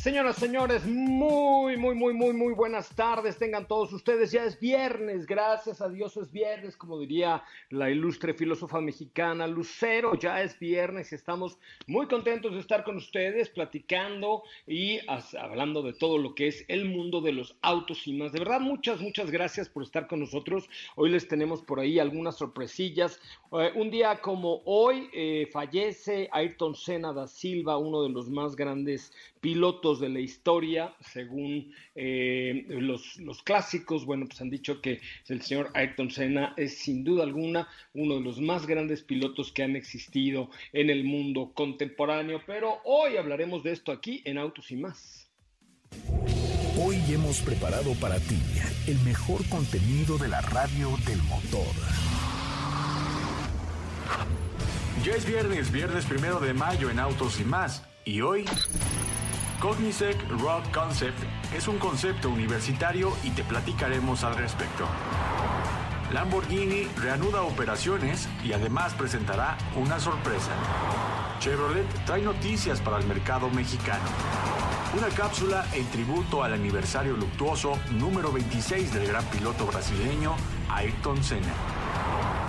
[0.00, 3.36] Señoras, señores, muy, muy, muy, muy, muy buenas tardes.
[3.36, 4.32] Tengan todos ustedes.
[4.32, 10.14] Ya es viernes, gracias a Dios es viernes, como diría la ilustre filósofa mexicana Lucero.
[10.14, 15.00] Ya es viernes y estamos muy contentos de estar con ustedes platicando y
[15.38, 18.32] hablando de todo lo que es el mundo de los autos y más.
[18.32, 20.66] De verdad, muchas, muchas gracias por estar con nosotros.
[20.96, 23.20] Hoy les tenemos por ahí algunas sorpresillas.
[23.52, 28.56] Eh, un día como hoy eh, fallece Ayrton Senna da Silva, uno de los más
[28.56, 35.00] grandes pilotos de la historia, según eh, los, los, clásicos, bueno, pues han dicho que
[35.28, 39.62] el señor Ayrton Senna es sin duda alguna uno de los más grandes pilotos que
[39.62, 44.76] han existido en el mundo contemporáneo, pero hoy hablaremos de esto aquí en Autos y
[44.76, 45.30] más.
[46.78, 48.38] Hoy hemos preparado para ti
[48.86, 51.66] el mejor contenido de la radio del motor.
[55.04, 57.82] Ya es viernes, viernes primero de mayo en Autos y más.
[58.04, 58.44] Y hoy
[59.60, 61.18] Cognisec Rock Concept
[61.54, 64.86] es un concepto universitario y te platicaremos al respecto.
[66.14, 70.52] Lamborghini reanuda operaciones y además presentará una sorpresa.
[71.40, 74.08] Chevrolet trae noticias para el mercado mexicano.
[74.96, 80.36] Una cápsula en tributo al aniversario luctuoso número 26 del gran piloto brasileño
[80.70, 81.79] Ayrton Senna.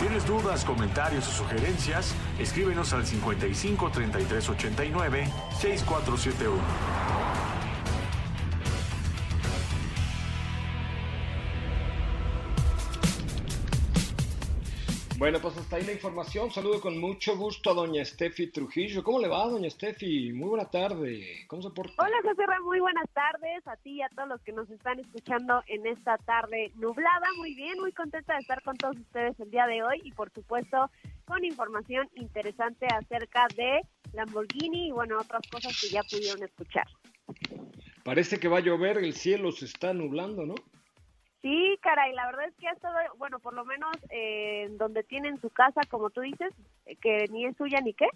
[0.01, 2.15] ¿Tienes dudas, comentarios o sugerencias?
[2.39, 5.27] Escríbenos al 55 33 89
[5.59, 7.30] 6471.
[15.21, 16.49] Bueno, pues hasta ahí la información.
[16.49, 19.03] Saludo con mucho gusto a doña Steffi Trujillo.
[19.03, 20.33] ¿Cómo le va, doña Steffi?
[20.33, 21.45] Muy buena tarde.
[21.45, 21.93] ¿Cómo se porta?
[21.99, 25.61] Hola, José Muy buenas tardes a ti y a todos los que nos están escuchando
[25.67, 27.27] en esta tarde nublada.
[27.37, 30.31] Muy bien, muy contenta de estar con todos ustedes el día de hoy y, por
[30.31, 30.89] supuesto,
[31.25, 33.81] con información interesante acerca de
[34.13, 36.87] Lamborghini y, bueno, otras cosas que ya pudieron escuchar.
[38.03, 40.55] Parece que va a llover, el cielo se está nublando, ¿no?
[41.41, 45.41] Sí, caray, la verdad es que ha estado, bueno, por lo menos eh, donde tienen
[45.41, 46.53] su casa, como tú dices,
[46.85, 48.07] eh, que ni es suya ni qué.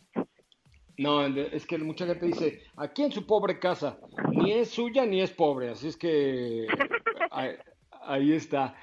[0.98, 3.98] No, es que mucha gente dice, aquí en su pobre casa,
[4.30, 6.68] ni es suya ni es pobre, así es que
[7.32, 8.76] ahí, está.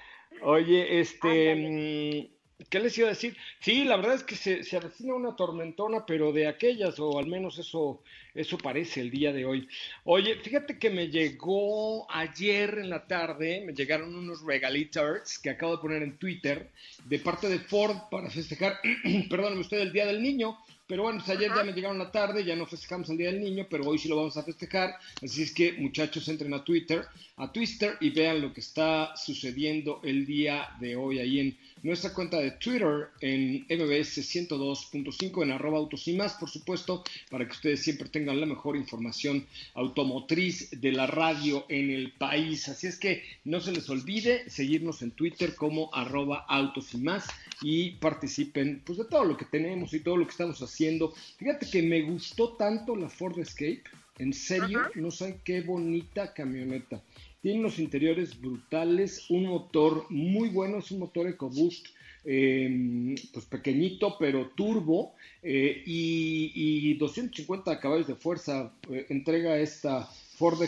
[0.42, 2.31] Oye, este,
[2.68, 3.36] ¿Qué les iba a decir?
[3.60, 7.26] Sí, la verdad es que se, se avecina una tormentona, pero de aquellas, o al
[7.26, 8.02] menos eso,
[8.34, 9.68] eso parece el día de hoy.
[10.04, 15.76] Oye, fíjate que me llegó ayer en la tarde, me llegaron unos regalitos que acabo
[15.76, 16.70] de poner en Twitter
[17.04, 18.78] de parte de Ford para festejar,
[19.30, 20.58] perdónenme usted, el Día del Niño.
[20.86, 23.40] Pero bueno, pues ayer ya me llegaron la tarde, ya no festejamos el Día del
[23.40, 24.96] Niño, pero hoy sí lo vamos a festejar.
[25.22, 27.06] Así es que muchachos entren a Twitter,
[27.36, 32.12] a Twitter y vean lo que está sucediendo el día de hoy ahí en nuestra
[32.12, 37.52] cuenta de Twitter en MBS 102.5 en arroba autos y más, por supuesto, para que
[37.52, 42.68] ustedes siempre tengan la mejor información automotriz de la radio en el país.
[42.68, 47.26] Así es que no se les olvide seguirnos en Twitter como arroba autos y más
[47.62, 51.12] y participen pues de todo lo que tenemos y todo lo que estamos haciendo.
[51.38, 53.82] Fíjate que me gustó tanto la Ford Escape,
[54.18, 57.02] en serio, no sé qué bonita camioneta.
[57.40, 61.86] Tiene unos interiores brutales, un motor muy bueno, es un motor EcoBoost
[62.24, 70.08] eh, pues pequeñito pero turbo eh, y, y, 250 caballos de fuerza eh, entrega esta
[70.42, 70.58] Ford,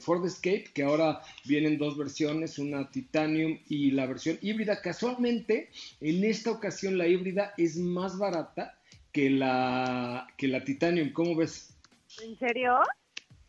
[0.00, 4.80] Ford, Escape que ahora vienen dos versiones, una Titanium y la versión híbrida.
[4.80, 8.78] Casualmente, en esta ocasión la híbrida es más barata
[9.12, 11.12] que la, que la Titanium.
[11.12, 11.76] ¿Cómo ves?
[12.22, 12.78] ¿En serio?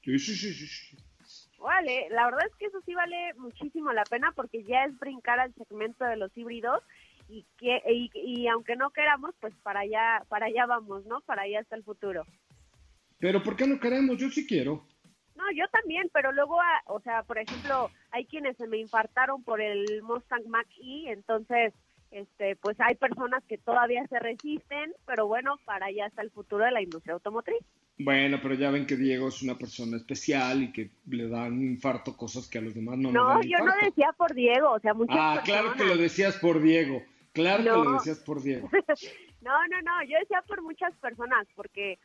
[0.03, 0.97] Sí, sí, sí, sí.
[1.59, 5.39] Vale, la verdad es que eso sí vale muchísimo la pena porque ya es brincar
[5.39, 6.81] al segmento de los híbridos
[7.29, 7.83] y que
[8.15, 11.21] y, aunque no queramos, pues para allá para allá vamos, ¿no?
[11.21, 12.25] Para allá está el futuro.
[13.19, 14.17] Pero ¿por qué no queremos?
[14.17, 14.83] Yo sí quiero.
[15.37, 19.43] No, yo también, pero luego, ah, o sea, por ejemplo, hay quienes se me infartaron
[19.43, 21.73] por el Mustang Mach-E, entonces,
[22.09, 26.65] este, pues hay personas que todavía se resisten, pero bueno, para allá está el futuro
[26.65, 27.59] de la industria automotriz.
[27.99, 32.17] Bueno, pero ya ven que Diego es una persona especial y que le dan infarto
[32.17, 34.93] cosas que a los demás no, no dan yo no decía por Diego, o sea,
[34.93, 37.03] muchas Ah, claro que lo decías por Diego,
[37.33, 38.69] claro que lo decías por Diego.
[39.41, 41.99] no, no, no, yo decía por muchas personas, porque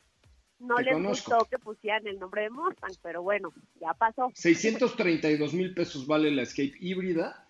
[0.63, 4.31] no les gustó que pusieran el nombre de Mustang, pero bueno, ya pasó.
[4.35, 7.45] 632 mil pesos vale la Escape híbrida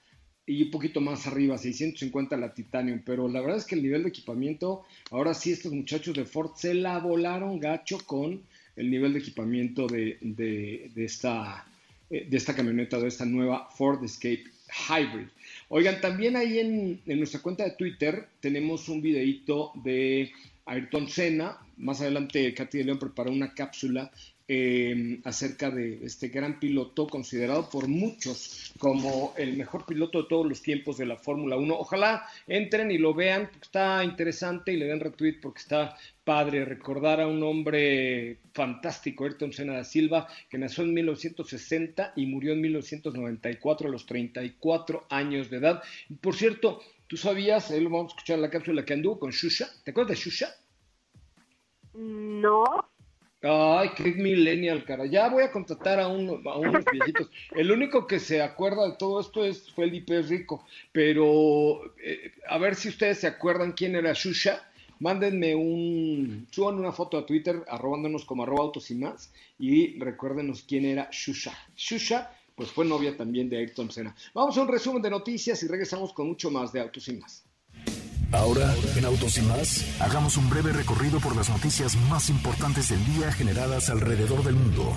[0.47, 4.03] y un poquito más arriba, 650 la Titanium, pero la verdad es que el nivel
[4.03, 8.43] de equipamiento, ahora sí estos muchachos de Ford se la volaron gacho con
[8.75, 11.65] el nivel de equipamiento de, de, esta,
[12.11, 14.45] eh, de esta camioneta, de esta nueva Ford Escape
[14.89, 15.29] Hybrid.
[15.69, 20.33] Oigan, también ahí en, en nuestra cuenta de Twitter tenemos un videito de
[20.67, 24.11] Ayrton Senna, más adelante Katy de León preparó una cápsula
[24.49, 30.47] eh, acerca de este gran piloto considerado por muchos como el mejor piloto de todos
[30.47, 31.75] los tiempos de la Fórmula 1.
[31.75, 36.65] Ojalá entren y lo vean, porque está interesante y le den retweet porque está padre
[36.65, 42.53] recordar a un hombre fantástico, Ayrton Senna da Silva, que nació en 1960 y murió
[42.53, 45.83] en 1994 a los 34 años de edad.
[46.21, 46.83] Por cierto,
[47.13, 49.69] ¿tú sabías, ahí lo vamos a escuchar la cápsula que anduvo con Shusha?
[49.85, 50.49] ¿Te acuerdas de Shusha?
[51.93, 52.65] No.
[53.43, 55.05] Ay, qué millennial, cara.
[55.05, 57.31] Ya voy a contratar a, uno, a unos viejitos.
[57.51, 60.65] El único que se acuerda de todo esto es Felipe Rico.
[60.91, 64.67] Pero eh, a ver si ustedes se acuerdan quién era Shusha.
[64.99, 70.63] Mándenme un, suban una foto a Twitter, arrobándonos como arroba autos y más, y recuérdenos
[70.63, 71.53] quién era Shusha.
[71.77, 74.15] Shusha, pues fue novia también de Ayrton Senna.
[74.35, 77.45] Vamos a un resumen de noticias y regresamos con mucho más de autos y más.
[78.33, 83.05] Ahora, en Autos y más, hagamos un breve recorrido por las noticias más importantes del
[83.05, 84.97] día generadas alrededor del mundo.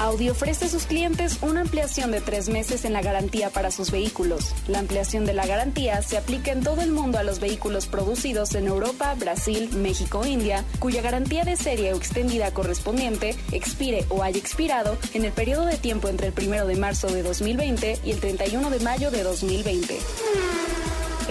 [0.00, 3.90] Audi ofrece a sus clientes una ampliación de tres meses en la garantía para sus
[3.90, 4.54] vehículos.
[4.66, 8.54] La ampliación de la garantía se aplica en todo el mundo a los vehículos producidos
[8.54, 14.38] en Europa, Brasil, México India, cuya garantía de serie o extendida correspondiente expire o haya
[14.38, 18.20] expirado en el periodo de tiempo entre el 1 de marzo de 2020 y el
[18.20, 19.98] 31 de mayo de 2020.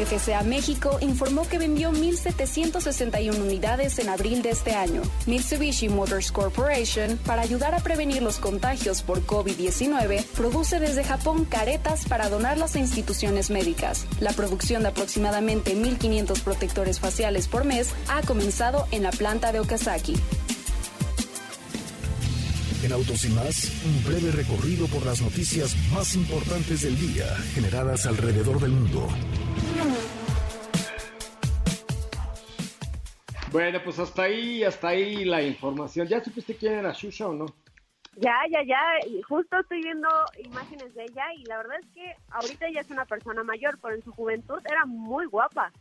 [0.06, 5.02] FCA México informó que vendió 1.761 unidades en abril de este año.
[5.26, 12.06] Mitsubishi Motors Corporation, para ayudar a prevenir los contagios por COVID-19, produce desde Japón caretas
[12.06, 14.06] para donarlas a instituciones médicas.
[14.20, 19.60] La producción de aproximadamente 1.500 protectores faciales por mes ha comenzado en la planta de
[19.60, 20.16] Okazaki.
[22.84, 28.06] En Autos y más, un breve recorrido por las noticias más importantes del día generadas
[28.06, 29.06] alrededor del mundo.
[33.52, 36.08] Bueno, pues hasta ahí, hasta ahí la información.
[36.08, 37.48] ¿Ya supiste quién era Shusha o no?
[38.16, 38.78] Ya, ya, ya.
[39.28, 40.08] justo estoy viendo
[40.44, 43.96] imágenes de ella y la verdad es que ahorita ella es una persona mayor, pero
[43.96, 45.72] en su juventud era muy guapa.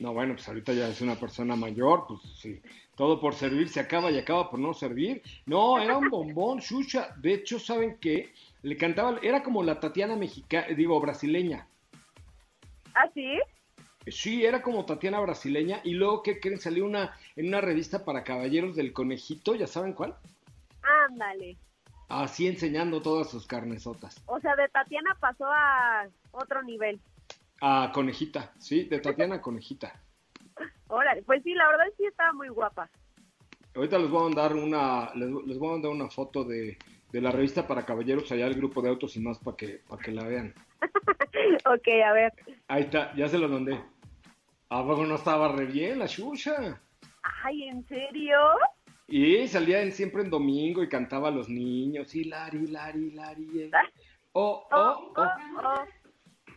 [0.00, 2.60] No, bueno, pues ahorita ya es una persona mayor, pues sí.
[2.96, 5.22] Todo por servir se acaba y acaba por no servir.
[5.46, 7.14] No, era un bombón, Shusha.
[7.16, 8.32] De hecho, ¿saben qué?
[8.62, 11.68] Le cantaba, era como la Tatiana mexicana, digo, brasileña.
[12.94, 13.38] ¿Ah, sí?
[14.06, 15.80] Sí, era como Tatiana brasileña.
[15.84, 16.58] Y luego, ¿qué creen?
[16.58, 20.16] Salió una, en una revista para caballeros del conejito, ¿ya saben cuál?
[21.08, 21.56] Ándale.
[22.08, 24.22] Así enseñando todas sus carnesotas.
[24.26, 27.00] O sea, de Tatiana pasó a otro nivel.
[27.60, 29.92] A conejita, sí, de Tatiana a conejita.
[30.88, 32.88] Órale, pues sí, la verdad sí estaba muy guapa.
[33.74, 36.78] Ahorita les voy a mandar una, les, voy a mandar una foto de,
[37.12, 40.02] de, la revista para caballeros allá el grupo de autos y más para que, para
[40.02, 40.54] que la vean.
[41.66, 42.32] ok, a ver.
[42.68, 43.80] Ahí está, ya se lo mandé.
[44.70, 46.80] ¿A poco no estaba re bien la chucha?
[47.42, 48.38] Ay, ¿en serio?
[49.06, 52.14] Y salía en, siempre en domingo y cantaba a los niños.
[52.14, 53.62] Y lari, lari, lari.
[53.62, 53.70] Eh.
[54.32, 55.26] Oh, oh, oh,
[55.64, 55.84] oh.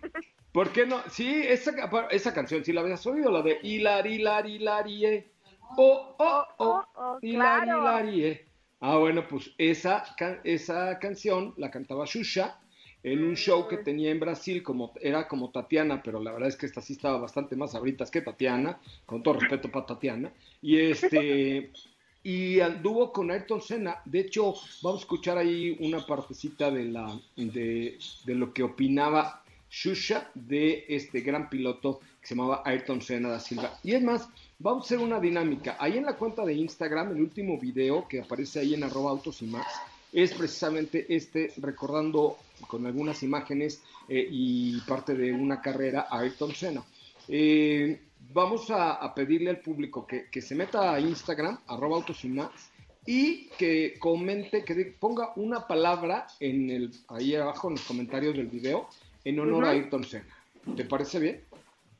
[0.51, 1.01] ¿Por qué no?
[1.09, 1.71] Sí, esa,
[2.09, 5.31] esa canción, si la habías oído, la de Hilari, Hilari, Hilari, eh.
[5.77, 8.45] Oh, oh, oh, oh, Hilari, Hilari, eh.
[8.81, 10.03] Ah, bueno, pues esa,
[10.43, 12.59] esa canción la cantaba Shusha
[13.03, 16.55] en un show que tenía en Brasil, como era como Tatiana, pero la verdad es
[16.55, 20.31] que esta sí estaba bastante más abritas que Tatiana, con todo respeto para Tatiana,
[20.61, 21.71] y este
[22.23, 24.01] y anduvo con Ayrton Senna.
[24.05, 24.53] De hecho,
[24.83, 29.41] vamos a escuchar ahí una partecita de la de, de lo que opinaba
[29.71, 33.79] Shusha de este gran piloto que se llamaba Ayrton Senna da Silva.
[33.83, 34.27] Y es más,
[34.59, 35.77] vamos a hacer una dinámica.
[35.79, 39.41] Ahí en la cuenta de Instagram, el último video que aparece ahí en arroba autos
[39.41, 39.65] y más,
[40.13, 42.37] es precisamente este recordando
[42.67, 46.83] con algunas imágenes eh, y parte de una carrera a Ayrton Senna.
[47.27, 48.01] Eh,
[48.33, 52.71] vamos a, pedirle al público que, se meta a Instagram, arroba autos y más,
[53.05, 58.47] y que comente, que ponga una palabra en el, ahí abajo en los comentarios del
[58.47, 58.87] video
[59.23, 60.35] en honor a Ayrton Senna.
[60.75, 61.41] ¿Te parece bien?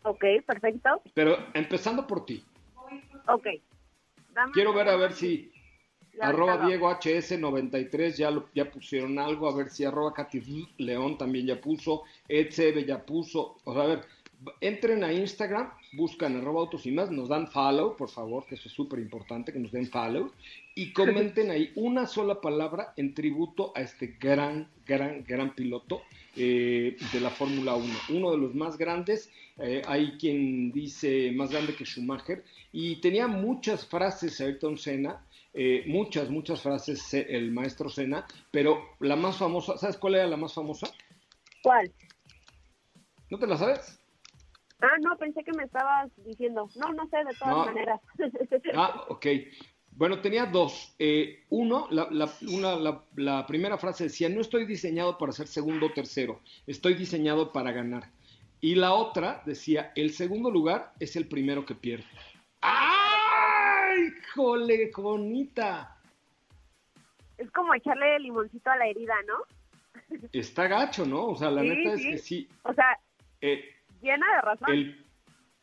[0.04, 1.02] Ok, perfecto.
[1.14, 2.44] Pero empezando por ti.
[3.28, 3.48] Ok.
[4.54, 5.51] Quiero ver a ver si
[6.20, 11.60] arroba Diego HS93 ya, ya pusieron algo, a ver si arroba Katy León también ya
[11.60, 14.02] puso, Edsebe ya puso, o sea, a ver,
[14.60, 18.68] entren a Instagram, buscan arroba autos y más, nos dan follow, por favor, que eso
[18.68, 20.32] es súper importante, que nos den follow,
[20.76, 26.02] y comenten ahí una sola palabra en tributo a este gran, gran, gran piloto
[26.36, 31.52] eh, de la Fórmula 1, uno de los más grandes, eh, hay quien dice más
[31.52, 35.22] grande que Schumacher, y tenía muchas frases Ayrton Senna,
[35.54, 40.38] eh, muchas, muchas frases el maestro Senna, pero la más famosa, ¿sabes cuál era la
[40.38, 40.88] más famosa?
[41.64, 41.92] ¿Cuál?
[43.30, 44.02] ¿No te la sabes?
[44.82, 46.68] Ah, no, pensé que me estabas diciendo.
[46.76, 48.02] No, no sé, de todas maneras.
[48.76, 49.28] ah, ok.
[49.92, 50.96] Bueno, tenía dos.
[50.98, 52.08] Eh, uno, la,
[52.50, 57.52] una, la, primera frase decía, no estoy diseñado para ser segundo o tercero, estoy diseñado
[57.52, 58.10] para ganar.
[58.62, 62.06] Y la otra decía, el segundo lugar es el primero que pierde.
[62.62, 63.01] ¡Ay,
[64.34, 65.98] jole, conita!
[67.38, 70.20] Es como echarle limoncito a la herida, ¿no?
[70.32, 71.28] Está gacho, ¿no?
[71.28, 72.48] O sea, la neta es que sí.
[72.64, 73.00] O sea,
[73.42, 73.64] eh,
[74.02, 74.96] llena de razón.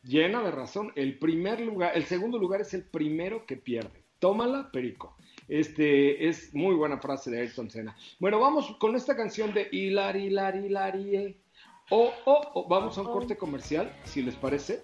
[0.03, 0.91] llena de razón.
[0.95, 4.03] El primer lugar, el segundo lugar es el primero que pierde.
[4.19, 5.15] Tómala, Perico.
[5.47, 7.95] Este es muy buena frase de Ayrton Senna.
[8.19, 11.41] Bueno, vamos con esta canción de Hilari, Hilari, Hilari.
[11.89, 14.83] O, o, vamos a un corte comercial, si les parece.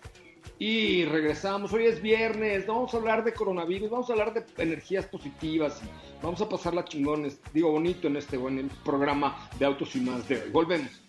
[0.59, 1.73] Y regresamos.
[1.73, 2.65] Hoy es viernes.
[2.65, 3.89] Vamos a hablar de coronavirus.
[3.89, 5.81] Vamos a hablar de energías positivas.
[6.21, 7.39] Vamos a pasarla chingones.
[7.53, 10.49] Digo, bonito en este buen programa de autos y más de hoy.
[10.51, 11.01] Volvemos.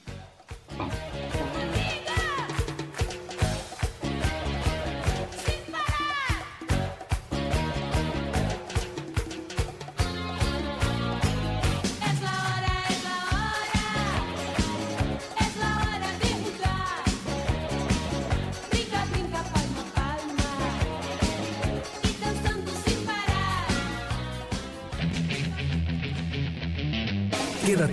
[0.76, 1.35] Vamos.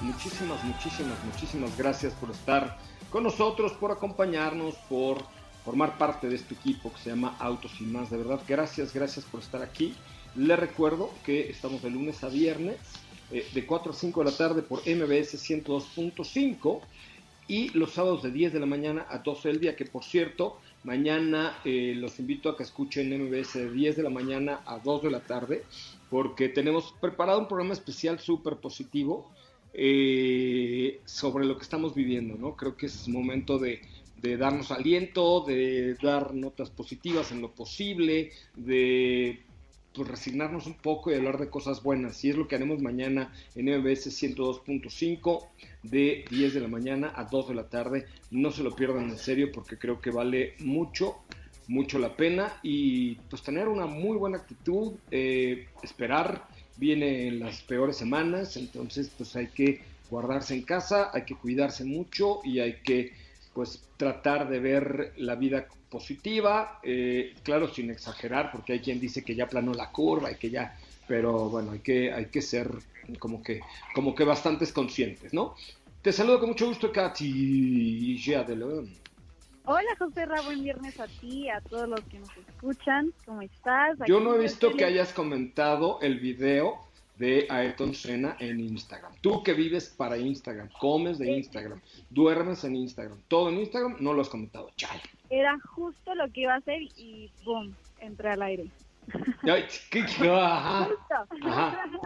[0.00, 2.78] muchísimas, muchísimas, muchísimas gracias por estar
[3.10, 5.24] con nosotros, por acompañarnos, por
[5.64, 8.10] formar parte de este equipo que se llama Autos y más.
[8.10, 9.94] De verdad, gracias, gracias por estar aquí.
[10.36, 12.76] Les recuerdo que estamos de lunes a viernes,
[13.32, 16.80] eh, de 4 a 5 de la tarde por MBS 102.5
[17.48, 20.60] y los sábados de 10 de la mañana a 12 del día, que por cierto,
[20.84, 25.02] mañana eh, los invito a que escuchen MBS de 10 de la mañana a 2
[25.02, 25.64] de la tarde,
[26.10, 29.30] porque tenemos preparado un programa especial súper positivo
[29.78, 32.56] eh, sobre lo que estamos viviendo, ¿no?
[32.56, 33.80] Creo que es momento de,
[34.38, 39.40] darnos aliento, de dar notas positivas en lo posible, de
[39.92, 42.24] pues, resignarnos un poco y hablar de cosas buenas.
[42.24, 45.46] Y es lo que haremos mañana en MBS 102.5
[45.82, 48.06] de 10 de la mañana a 2 de la tarde.
[48.30, 51.16] No se lo pierdan en serio porque creo que vale mucho,
[51.68, 52.58] mucho la pena.
[52.62, 56.46] Y pues tener una muy buena actitud, eh, esperar,
[56.76, 59.80] viene en las peores semanas, entonces pues hay que
[60.10, 63.12] guardarse en casa, hay que cuidarse mucho y hay que
[63.54, 69.24] pues tratar de ver la vida positiva, eh, claro, sin exagerar, porque hay quien dice
[69.24, 70.76] que ya planó la curva y que ya,
[71.08, 72.70] pero bueno, hay que, hay que ser
[73.18, 73.60] como que,
[73.94, 75.54] como que bastantes conscientes, ¿no?
[76.02, 78.90] Te saludo con mucho gusto, Katy de León.
[79.68, 83.12] Hola, José buen viernes a ti, a todos los que nos escuchan.
[83.24, 83.98] ¿Cómo estás?
[84.06, 86.78] Yo no he visto que hayas comentado el video
[87.18, 89.12] de Ayrton Senna en Instagram.
[89.22, 91.80] Tú que vives para Instagram, comes de Instagram,
[92.10, 94.70] duermes en Instagram, todo en Instagram, no lo has comentado.
[94.76, 95.02] Chale.
[95.30, 97.74] Era justo lo que iba a hacer y ¡boom!
[97.98, 98.66] Entré al aire.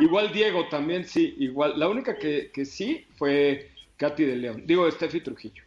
[0.00, 1.79] Igual Diego también, sí, igual.
[1.79, 4.62] La única que, que sí fue Katy de León.
[4.64, 5.62] Digo, Steffi Trujillo.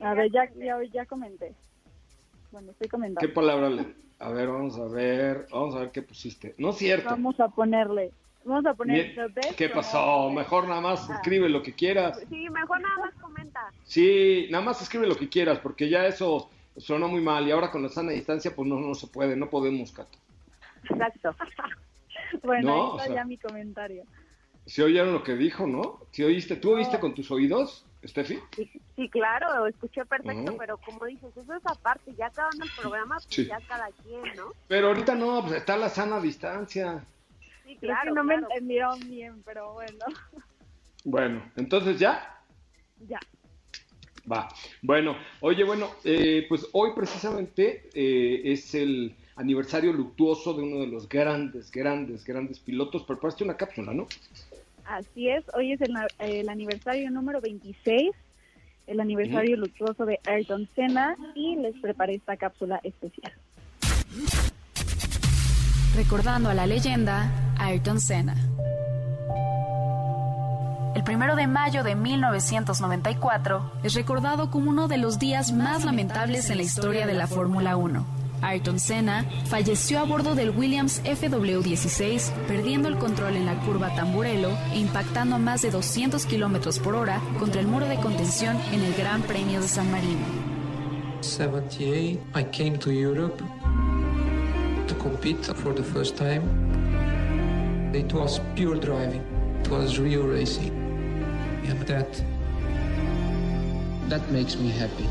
[0.00, 1.54] A ver, ya, ya, ya comenté.
[2.52, 3.20] Bueno, estoy comentando.
[3.20, 3.94] ¿Qué palabra le.?
[4.18, 5.46] A ver, vamos a ver.
[5.50, 6.54] Vamos a ver qué pusiste.
[6.58, 7.10] No es cierto.
[7.10, 8.12] Vamos a ponerle.
[8.44, 9.14] Vamos a poner
[9.56, 10.30] ¿Qué pasó?
[10.30, 11.14] Mejor nada más ah.
[11.14, 12.20] escribe lo que quieras.
[12.28, 13.60] Sí, mejor nada más comenta.
[13.84, 17.72] Sí, nada más escribe lo que quieras, porque ya eso sonó muy mal y ahora
[17.72, 20.18] con la sana distancia pues no, no se puede, no podemos, Cato.
[20.84, 21.34] Exacto.
[22.44, 24.04] bueno, ahí está ya mi comentario.
[24.66, 26.00] ¿Se oyeron lo que dijo, no?
[26.10, 26.56] ¿Sí oíste?
[26.56, 28.38] ¿Tú oíste con tus oídos, Steffi?
[28.96, 33.48] Sí, claro, escuché perfecto, pero como dices, eso es aparte, ya acabando el programa, pues
[33.48, 34.52] ya cada quien, ¿no?
[34.68, 37.04] Pero ahorita no, pues está la sana distancia.
[37.64, 38.14] Sí, claro.
[38.14, 40.04] no me entendieron bien, pero bueno.
[41.04, 42.42] Bueno, entonces ya.
[43.06, 43.20] Ya.
[44.30, 44.48] Va.
[44.82, 50.88] Bueno, oye, bueno, eh, pues hoy precisamente eh, es el aniversario luctuoso de uno de
[50.88, 53.04] los grandes, grandes, grandes pilotos.
[53.04, 54.08] Preparaste una cápsula, ¿no?
[54.88, 58.12] Así es, hoy es el, aniversario número 26,
[58.86, 63.32] el aniversario luctuoso de Ayrton Senna y les preparé esta cápsula especial.
[65.96, 68.36] Recordando a la leyenda Ayrton Senna.
[70.94, 76.48] El primero de mayo de 1994 es recordado como uno de los días más lamentables
[76.48, 78.25] en la historia de la Fórmula 1.
[78.42, 84.50] Ayrton Senna falleció a bordo del Williams FW16, perdiendo el control en la curva Tamburello
[84.72, 88.82] e impactando a más de 200 kilómetros por hora contra el muro de contención en
[88.82, 90.26] el Gran Premio de San Marino.
[91.20, 93.42] 78, I came to Europe
[94.86, 96.42] to compete for the first time.
[97.92, 99.22] It was pure driving.
[99.60, 100.72] It was real racing.
[101.66, 102.22] And that
[104.08, 105.08] that makes me happy.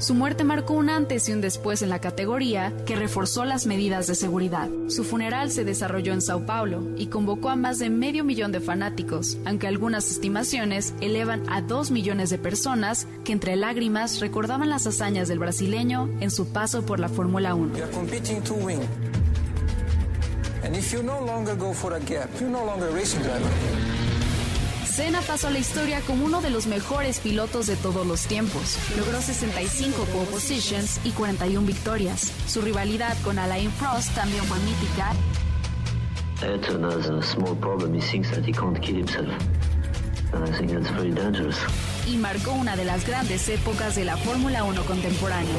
[0.00, 4.06] Su muerte marcó un antes y un después en la categoría que reforzó las medidas
[4.06, 4.70] de seguridad.
[4.88, 8.60] Su funeral se desarrolló en Sao Paulo y convocó a más de medio millón de
[8.60, 14.86] fanáticos, aunque algunas estimaciones elevan a dos millones de personas que entre lágrimas recordaban las
[14.86, 17.74] hazañas del brasileño en su paso por la Fórmula 1.
[25.00, 28.76] Senna pasó a la historia como uno de los mejores pilotos de todos los tiempos.
[28.98, 32.30] Logró 65 pole positions y 41 victorias.
[32.46, 35.12] Su rivalidad con Alain Prost también fue mítica.
[36.42, 37.94] Ayrton has a small problem.
[37.94, 39.32] He thinks that he can't kill himself.
[40.34, 41.56] And I think that's very dangerous.
[42.06, 45.56] Y marcó una de las grandes épocas de la Fórmula 1 contemporánea.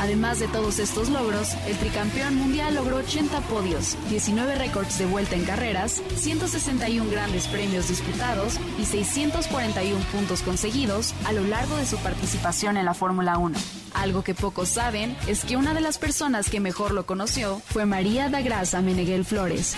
[0.00, 5.36] Además de todos estos logros, el tricampeón mundial logró 80 podios, 19 récords de vuelta
[5.36, 11.98] en carreras, 161 grandes premios disputados y 641 puntos conseguidos a lo largo de su
[11.98, 13.58] participación en la Fórmula 1.
[13.92, 17.84] Algo que pocos saben es que una de las personas que mejor lo conoció fue
[17.84, 19.76] María da Graça Meneghel Flores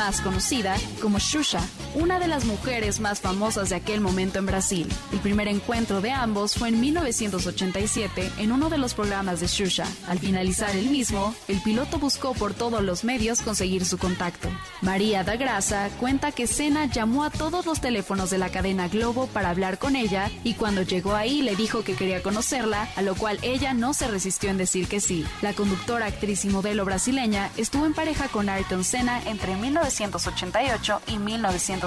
[0.00, 1.60] más conocida como Xuxa,
[1.94, 4.88] una de las mujeres más famosas de aquel momento en Brasil.
[5.12, 9.86] El primer encuentro de ambos fue en 1987 en uno de los programas de Xuxa.
[10.08, 14.48] Al finalizar el mismo, el piloto buscó por todos los medios conseguir su contacto.
[14.80, 19.26] María da Graça cuenta que Senna llamó a todos los teléfonos de la cadena Globo
[19.26, 23.14] para hablar con ella y cuando llegó ahí le dijo que quería conocerla, a lo
[23.14, 25.24] cual ella no se resistió en decir que sí.
[25.42, 31.02] La conductora, actriz y modelo brasileña estuvo en pareja con Ayrton Senna entre 19 1988
[31.08, 31.79] y 1990.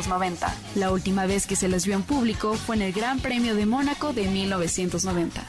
[0.75, 3.65] La última vez que se les vio en público fue en el Gran Premio de
[3.65, 5.43] Mónaco de 1990.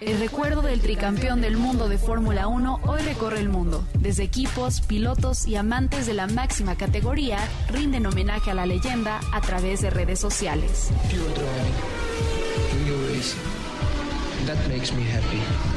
[0.00, 3.86] El recuerdo del tricampeón del mundo de Fórmula 1 hoy recorre el mundo.
[3.98, 9.42] Desde equipos, pilotos y amantes de la máxima categoría rinden homenaje a la leyenda a
[9.42, 10.88] través de redes sociales.
[14.96, 15.69] Me.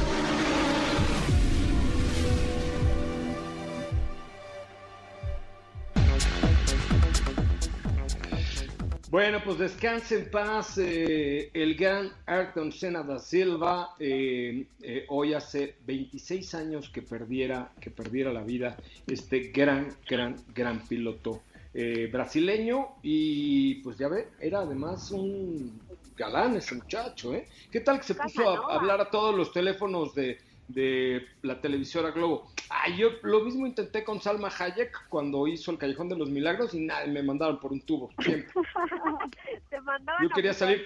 [9.14, 13.94] Bueno, pues descanse en paz eh, el gran Ayrton Senna da Silva.
[14.00, 20.34] eh, eh, hoy hace 26 años que perdiera, que perdiera la vida este gran, gran,
[20.52, 22.96] gran piloto eh, brasileño.
[23.04, 25.80] Y pues ya ve, era además un
[26.16, 27.34] galán ese muchacho.
[27.34, 27.46] ¿eh?
[27.70, 31.60] ¿Qué tal que se puso a, a hablar a todos los teléfonos de, de la
[31.60, 32.50] televisora Globo?
[32.70, 36.74] Ah, yo lo mismo intenté con Salma Hayek cuando hizo El Callejón de los Milagros
[36.74, 38.10] y nada, me mandaron por un tubo.
[38.20, 38.52] siempre.
[39.70, 40.84] Te mandaban Yo quería salir.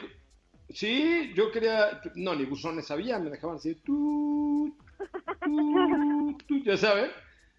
[0.71, 2.01] Sí, yo quería.
[2.15, 3.75] No, ni buzones sabía, me dejaban así.
[3.77, 4.77] Tú,
[5.43, 7.11] tú, tú, ya saben.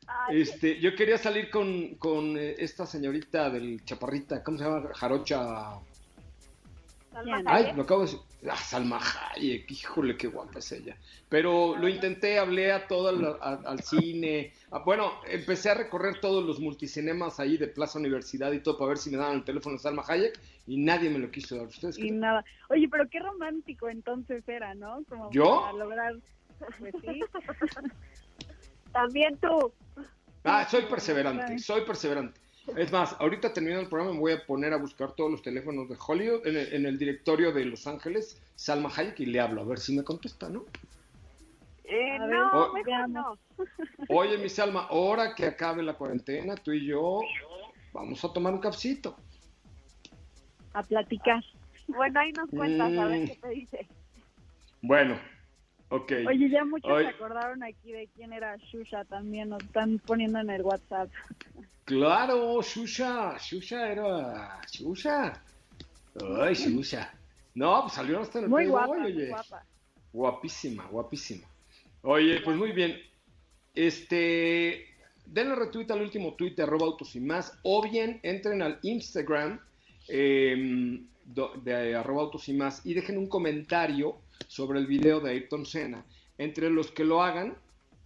[0.06, 4.90] Ay, Este, yo quería salir con, con eh, esta señorita del Chaparrita, ¿cómo se llama?
[4.94, 5.80] Jarocha.
[7.12, 7.76] Salma Ay, Hayek.
[7.78, 8.20] lo acabo de decir.
[8.48, 10.96] Ah, Salma Hayek, híjole, qué guapa es ella.
[11.28, 14.54] Pero lo intenté, hablé a todo el- a- al cine.
[14.86, 18.98] Bueno, empecé a recorrer todos los multicinemas ahí de Plaza Universidad y todo para ver
[18.98, 21.68] si me daban el teléfono de Salma Hayek y nadie me lo quiso dar.
[21.68, 22.20] ¿Ustedes Y creen?
[22.22, 22.46] nada.
[22.70, 25.04] Oye, pero qué romántico entonces era, ¿no?
[25.10, 25.62] Como ¿Yo?
[25.62, 26.16] Para lograr,
[26.80, 27.20] pues sí.
[28.94, 29.74] También tú.
[30.46, 32.40] Ah, soy perseverante, soy perseverante.
[32.78, 35.90] Es más, ahorita terminando el programa me voy a poner a buscar todos los teléfonos
[35.90, 39.62] de Hollywood en el, en el directorio de Los Ángeles, Salma Hayek, y le hablo
[39.62, 40.66] a ver si me contesta, ¿no?
[41.86, 43.38] Eh, no, oh, mejor no.
[44.10, 47.22] Oye, mi Salma, ahora que acabe la cuarentena, tú y yo
[47.94, 49.16] vamos a tomar un cafecito.
[50.74, 51.44] A platicar.
[51.88, 53.26] Bueno, ahí nos cuentas a ver Mm.
[53.26, 53.88] qué te dice.
[54.84, 55.20] Bueno,
[55.90, 56.12] ok.
[56.28, 59.50] Oye, ya muchos Hoy- se acordaron aquí de quién era Shusha también.
[59.50, 61.10] Nos están poniendo en el WhatsApp.
[61.90, 65.34] Claro, Shusha, Shusha era Shusha.
[66.40, 67.12] Ay, Shusha.
[67.56, 69.28] No, pues salió hasta en el Muy guapa, muy oye.
[69.30, 69.66] guapa.
[70.14, 71.48] Guapísima, guapísima.
[72.04, 72.96] Oye, pues muy bien.
[73.74, 74.86] Este,
[75.26, 79.60] denle retweet al último tweet de arroba autos y más, o bien entren al Instagram
[80.08, 85.32] eh, do- de arroba autos y más y dejen un comentario sobre el video de
[85.32, 86.06] Ayrton Senna.
[86.38, 87.58] Entre los que lo hagan,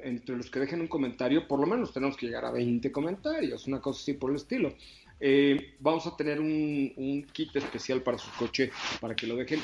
[0.04, 3.68] entre los que dejen un comentario, por lo menos tenemos que llegar a 20 comentarios,
[3.68, 4.74] una cosa así por el estilo.
[5.20, 9.60] Eh, vamos a tener un, un kit especial para su coche para que lo dejen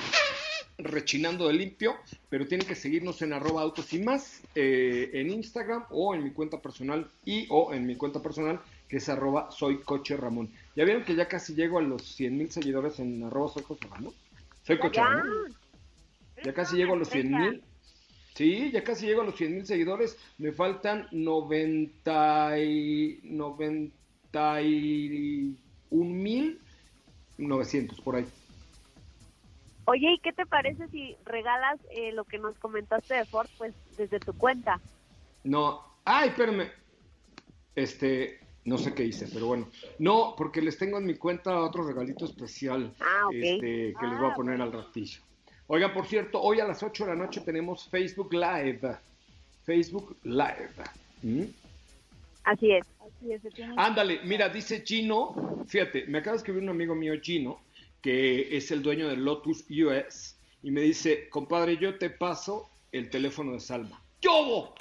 [0.79, 1.95] rechinando de limpio,
[2.29, 6.31] pero tienen que seguirnos en arroba autos y más eh, en Instagram o en mi
[6.31, 10.49] cuenta personal y o en mi cuenta personal que es arroba soy coche Ramón.
[10.75, 13.87] ¿Ya vieron que ya casi llego a los 100 mil seguidores en arroba soy coche
[13.91, 14.13] Ramón?
[14.63, 15.01] Soy coche.
[15.01, 15.55] Ramón.
[16.43, 17.63] Ya casi llego a los 100 mil.
[18.39, 20.17] Sí, ya casi llego a los 100 mil seguidores.
[20.37, 25.57] Me faltan 90 y 91
[25.91, 26.61] mil
[27.37, 28.25] 900 por ahí.
[29.87, 33.73] Oye, ¿y qué te parece si regalas eh, lo que nos comentaste de Ford, pues
[33.97, 34.79] desde tu cuenta?
[35.43, 36.71] No, ay, espérame.
[37.75, 39.67] Este, no sé qué hice, pero bueno.
[39.97, 43.33] No, porque les tengo en mi cuenta otro regalito especial Ah, ok.
[43.33, 45.19] este, que les voy a Ah, poner al ratillo.
[45.71, 48.97] Oigan, por cierto, hoy a las 8 de la noche tenemos Facebook Live.
[49.63, 50.73] Facebook Live.
[51.21, 51.43] ¿Mm?
[52.43, 52.83] Así es.
[52.99, 53.41] Así es,
[53.77, 57.61] Ándale, mira, dice Gino, fíjate, me acaba de escribir un amigo mío, Gino,
[58.01, 63.11] que es el dueño de Lotus US, y me dice, compadre, yo te paso el
[63.11, 64.01] teléfono de Salma.
[64.23, 64.73] ¡Yo!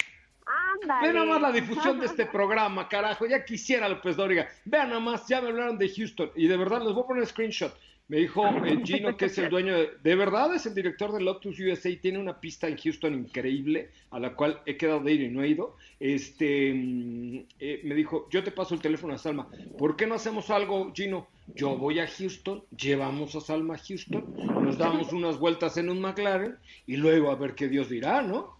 [0.73, 1.07] Ándale.
[1.07, 3.27] Ve nada más la difusión de este programa, carajo.
[3.27, 4.49] Ya quisiera López Dóriga.
[4.65, 6.31] Vean nada más, ya me hablaron de Houston.
[6.35, 7.77] Y de verdad, les voy a poner screenshot.
[8.09, 9.91] Me dijo eh, Gino, que es el dueño de...
[10.01, 11.89] De verdad, es el director de Lotus USA.
[12.01, 15.43] Tiene una pista en Houston increíble, a la cual he quedado de ir y no
[15.43, 15.77] he ido.
[15.99, 19.47] Este, mm, eh, me dijo, yo te paso el teléfono a Salma.
[19.77, 21.27] ¿Por qué no hacemos algo, Gino?
[21.53, 24.25] Yo voy a Houston, llevamos a Salma a Houston,
[24.63, 28.57] nos damos unas vueltas en un McLaren y luego a ver qué Dios dirá, ¿no?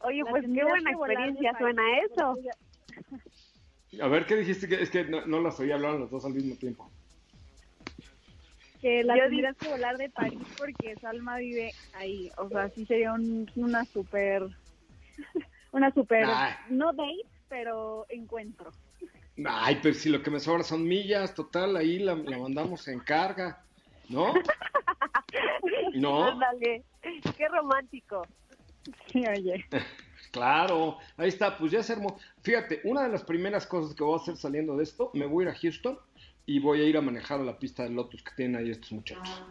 [0.00, 2.36] Oye, pues qué buena experiencia suena eso.
[4.00, 4.66] A ver, ¿qué dijiste?
[4.66, 6.90] Que, es que no, no las oía hablar los dos al mismo tiempo.
[8.82, 12.30] Que la Yo tendrías que volar de París porque Salma vive ahí.
[12.36, 14.44] O sea, sí sería un- una super...
[15.72, 16.24] Una super...
[16.26, 16.52] Ay.
[16.68, 18.70] No date, pero encuentro.
[19.46, 23.00] Ay, pero si lo que me sobra son millas, total, ahí la, la mandamos en
[23.00, 23.62] carga,
[24.10, 24.34] ¿no?
[25.94, 26.24] ¿No?
[26.24, 26.82] Ándale.
[27.36, 28.26] Qué romántico.
[29.12, 29.64] Sí, oye.
[30.30, 32.18] Claro, ahí está, pues ya se armó.
[32.40, 35.44] Fíjate, una de las primeras cosas que voy a hacer saliendo de esto, me voy
[35.44, 35.98] a ir a Houston
[36.46, 38.92] y voy a ir a manejar a la pista de Lotus que tienen ahí estos
[38.92, 39.42] muchachos.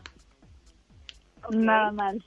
[1.51, 2.23] Nada mal.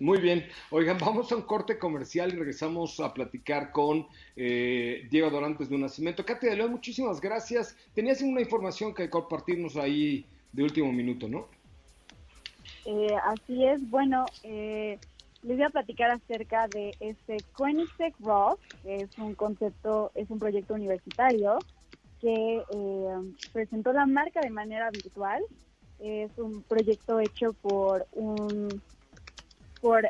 [0.00, 0.46] Muy bien.
[0.70, 5.74] Oigan, vamos a un corte comercial y regresamos a platicar con eh, Diego Dorantes de
[5.76, 6.24] un Nacimiento.
[6.24, 7.76] Katy de León, muchísimas gracias.
[7.94, 11.46] Tenías una información que compartirnos ahí de último minuto, ¿no?
[12.86, 14.98] Eh, así es, bueno, eh,
[15.42, 20.38] les voy a platicar acerca de este Koenigsegg Rock, que es un concepto, es un
[20.38, 21.58] proyecto universitario
[22.24, 25.42] que eh, presentó la marca de manera virtual.
[26.00, 28.80] Es un proyecto hecho por un
[29.82, 30.08] por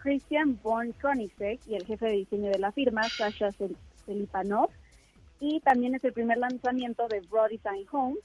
[0.00, 3.50] Christian von Koenigsegg y el jefe de diseño de la firma, Sasha
[4.06, 4.70] Selipanov.
[5.40, 8.16] Y también es el primer lanzamiento de Broad Design Home,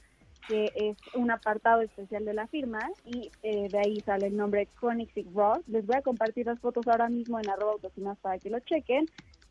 [0.47, 4.67] que es un apartado especial de la firma y eh, de ahí sale el nombre
[4.79, 5.63] Koenigsegg Raw.
[5.65, 7.77] Les voy a compartir las fotos ahora mismo en arroba
[8.21, 9.08] para que lo chequen,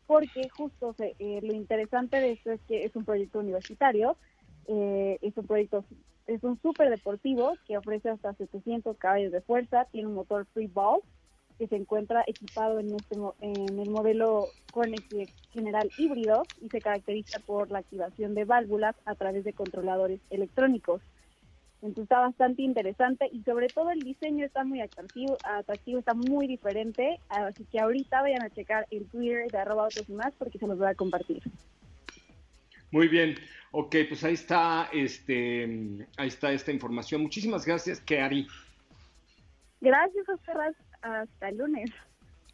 [0.07, 4.17] porque justo eh, lo interesante de esto es que es un proyecto universitario,
[4.67, 5.83] eh, es un proyecto,
[6.27, 10.67] es un súper deportivo que ofrece hasta 700 caballos de fuerza, tiene un motor free
[10.67, 11.01] ball
[11.57, 17.39] que se encuentra equipado en, este, en el modelo Koenigsegg General híbrido y se caracteriza
[17.39, 21.01] por la activación de válvulas a través de controladores electrónicos.
[21.83, 26.47] Entonces está bastante interesante y sobre todo el diseño está muy atractivo, atractivo, está muy
[26.47, 30.57] diferente, así que ahorita vayan a checar el Twitter de arroba autos y más porque
[30.57, 31.43] se los voy a compartir.
[32.89, 33.35] Muy bien,
[33.71, 37.21] ok, pues ahí está, este, ahí está esta información.
[37.21, 38.47] Muchísimas gracias, Keari.
[39.81, 41.91] Gracias, Oscar hasta el lunes.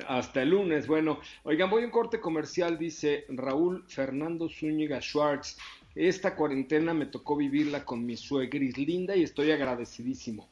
[0.08, 0.88] Hasta el lunes.
[0.88, 5.56] Bueno, oigan, voy a un corte comercial, dice Raúl Fernando Zúñiga Schwartz.
[6.00, 10.48] Esta cuarentena me tocó vivirla con mi suegris linda y estoy agradecidísimo.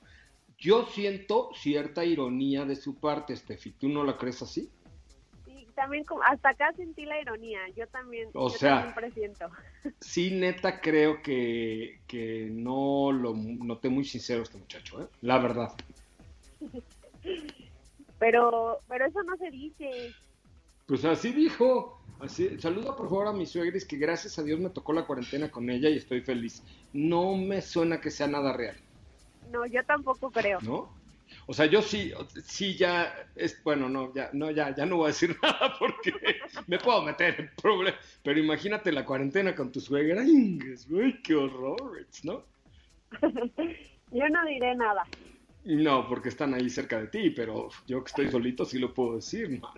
[0.58, 3.72] Yo siento cierta ironía de su parte, Steffi.
[3.72, 4.70] ¿Tú no la crees así?
[5.46, 7.62] Sí, también hasta acá sentí la ironía.
[7.78, 8.30] Yo también.
[8.34, 8.94] O sea,
[10.02, 15.08] sí, neta creo que, que no lo noté muy sincero este muchacho, ¿eh?
[15.22, 15.72] La verdad.
[18.20, 20.14] Pero, pero eso no se dice.
[20.88, 21.97] Pues así dijo.
[22.20, 25.52] Así, saluda por favor a mi suegris que gracias a Dios me tocó la cuarentena
[25.52, 26.64] con ella y estoy feliz.
[26.94, 28.76] No me suena que sea nada real.
[29.52, 30.60] No, yo tampoco creo.
[30.62, 30.98] ¿No?
[31.46, 32.12] O sea, yo sí,
[32.44, 36.14] sí ya es bueno, no, ya, no, ya, ya no voy a decir nada porque
[36.68, 38.20] me puedo meter en problemas.
[38.24, 40.24] Pero imagínate la cuarentena con tu suegra,
[41.24, 42.44] qué horror, ¿no?
[44.12, 45.04] yo no diré nada.
[45.66, 49.16] No, porque están ahí cerca de ti, pero yo que estoy solito sí lo puedo
[49.16, 49.74] decir, man.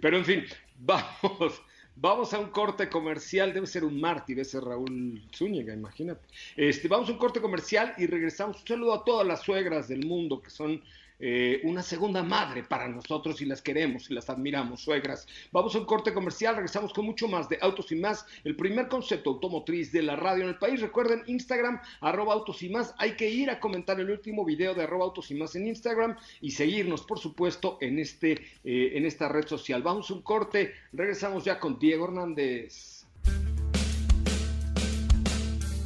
[0.00, 0.44] Pero en fin,
[0.78, 1.62] vamos.
[2.02, 6.26] Vamos a un corte comercial, debe ser un mártir ese Raúl Zúñiga, imagínate.
[6.56, 8.58] Este, vamos a un corte comercial y regresamos.
[8.62, 10.82] Un saludo a todas las suegras del mundo que son
[11.20, 15.26] eh, una segunda madre para nosotros y las queremos y las admiramos, suegras.
[15.52, 18.88] Vamos a un corte comercial, regresamos con mucho más de Autos y Más, el primer
[18.88, 20.80] concepto automotriz de la radio en el país.
[20.80, 22.94] Recuerden, Instagram, arroba Autos y Más.
[22.98, 26.16] Hay que ir a comentar el último video de arroba Autos y Más en Instagram
[26.40, 28.32] y seguirnos, por supuesto, en, este,
[28.64, 29.82] eh, en esta red social.
[29.82, 33.04] Vamos a un corte, regresamos ya con Diego Hernández.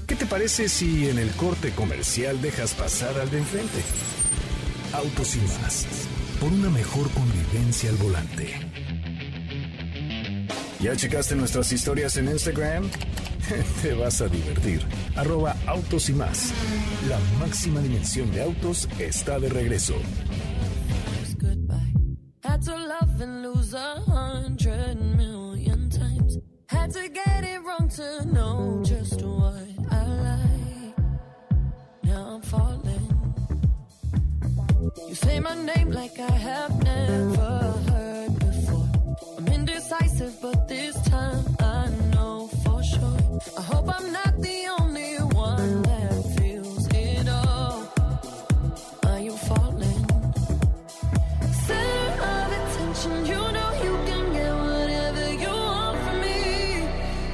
[0.06, 3.82] ¿Qué te parece si en el corte comercial dejas pasar al de enfrente?
[4.94, 5.86] Autos y más.
[6.40, 8.48] Por una mejor convivencia al volante.
[10.78, 12.88] ¿Ya checaste nuestras historias en Instagram?
[13.82, 14.86] Te vas a divertir.
[15.16, 16.52] Arroba autos y más.
[17.08, 19.94] La máxima dimensión de autos está de regreso.
[26.66, 28.83] Had to get it wrong to know
[35.14, 37.52] You say my name like I have never
[37.88, 38.88] heard before.
[39.38, 43.38] I'm indecisive, but this time I know for sure.
[43.56, 47.88] I hope I'm not the only one that feels it all.
[49.06, 50.00] Are you falling?
[51.68, 56.40] Center of attention, you know you can get whatever you want from me.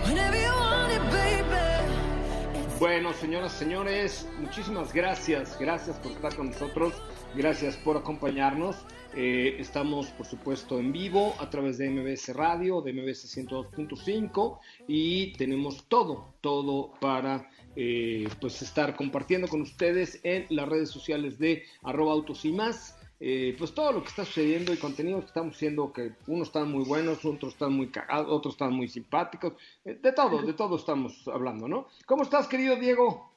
[0.05, 2.79] Whenever you want it, baby.
[2.79, 5.57] Bueno, señoras, señores, muchísimas gracias.
[5.61, 6.93] Gracias por estar con nosotros.
[7.37, 8.75] Gracias por acompañarnos.
[9.15, 14.59] Eh, estamos, por supuesto, en vivo a través de MBS Radio, de MBS 102.5
[14.89, 21.39] y tenemos todo, todo para eh, pues estar compartiendo con ustedes en las redes sociales
[21.39, 22.99] de arroba autos y más.
[23.21, 26.73] Eh, pues todo lo que está sucediendo y contenido que estamos haciendo, que unos están
[26.73, 29.53] muy buenos, otros están muy cagados, otros están muy simpáticos,
[29.85, 31.87] de todo, de todo estamos hablando, ¿no?
[32.05, 33.30] ¿Cómo estás, querido Diego?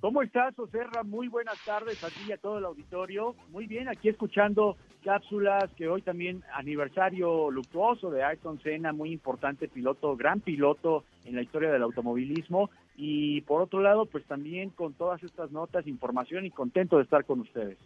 [0.00, 1.04] ¿Cómo estás, Oserra?
[1.04, 3.34] Muy buenas tardes a ti y a todo el auditorio.
[3.50, 9.68] Muy bien, aquí escuchando cápsulas, que hoy también aniversario luctuoso de Ayrton Senna, muy importante
[9.68, 12.68] piloto, gran piloto en la historia del automovilismo.
[12.94, 17.24] Y por otro lado, pues también con todas estas notas, información y contento de estar
[17.24, 17.78] con ustedes.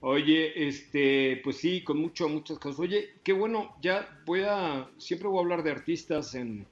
[0.00, 2.78] Oye, este, pues sí, con mucho, muchas cosas.
[2.80, 6.66] Oye, qué bueno, ya voy a, siempre voy a hablar de artistas en,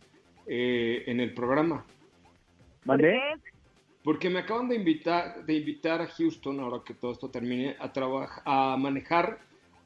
[0.46, 1.86] eh, en el programa.
[2.84, 3.18] ¿Vale?
[4.04, 7.90] Porque me acaban de invitar, de invitar a Houston, ahora que todo esto termine, a,
[8.44, 9.40] a manejar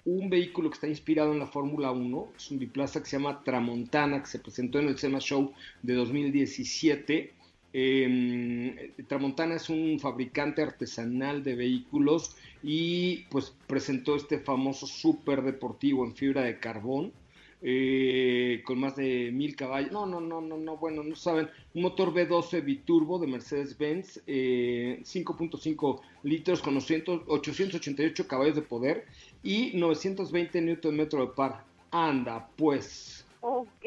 [0.04, 2.32] un vehículo que está inspirado en la Fórmula 1.
[2.36, 5.52] Es un biplaza que se llama Tramontana, que se presentó en el SEMA Show
[5.82, 7.32] de 2017.
[7.72, 8.74] Em,
[9.06, 16.16] Tramontana es un fabricante artesanal de vehículos y pues presentó este famoso super deportivo en
[16.16, 17.12] fibra de carbón
[17.60, 19.90] eh, con más de mil caballos.
[19.90, 21.50] No, no, no, no, no, bueno, no saben.
[21.74, 29.06] Un motor V12 biturbo de Mercedes-Benz, 5.5 eh, litros con 888 caballos de poder
[29.42, 31.64] y 920 Nm de par.
[31.90, 33.26] Anda, pues.
[33.40, 33.84] Ok.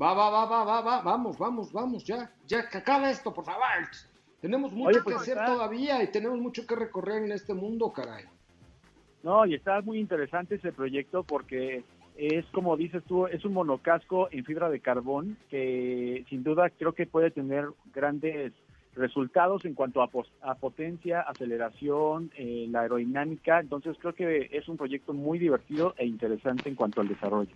[0.00, 3.44] Va, va, va, va, va, va, vamos, vamos, vamos, ya, ya, que acabe esto, por
[3.44, 3.60] favor.
[4.40, 8.24] Tenemos mucho que pues, hacer todavía y tenemos mucho que recorrer en este mundo, caray.
[9.22, 11.84] No, y está muy interesante ese proyecto porque
[12.16, 16.92] es como dices tú, es un monocasco en fibra de carbón que sin duda creo
[16.92, 18.52] que puede tener grandes
[18.94, 23.60] resultados en cuanto a, potencia, aceleración, eh, la aerodinámica.
[23.60, 27.54] Entonces creo que es un proyecto muy divertido e interesante en cuanto al desarrollo.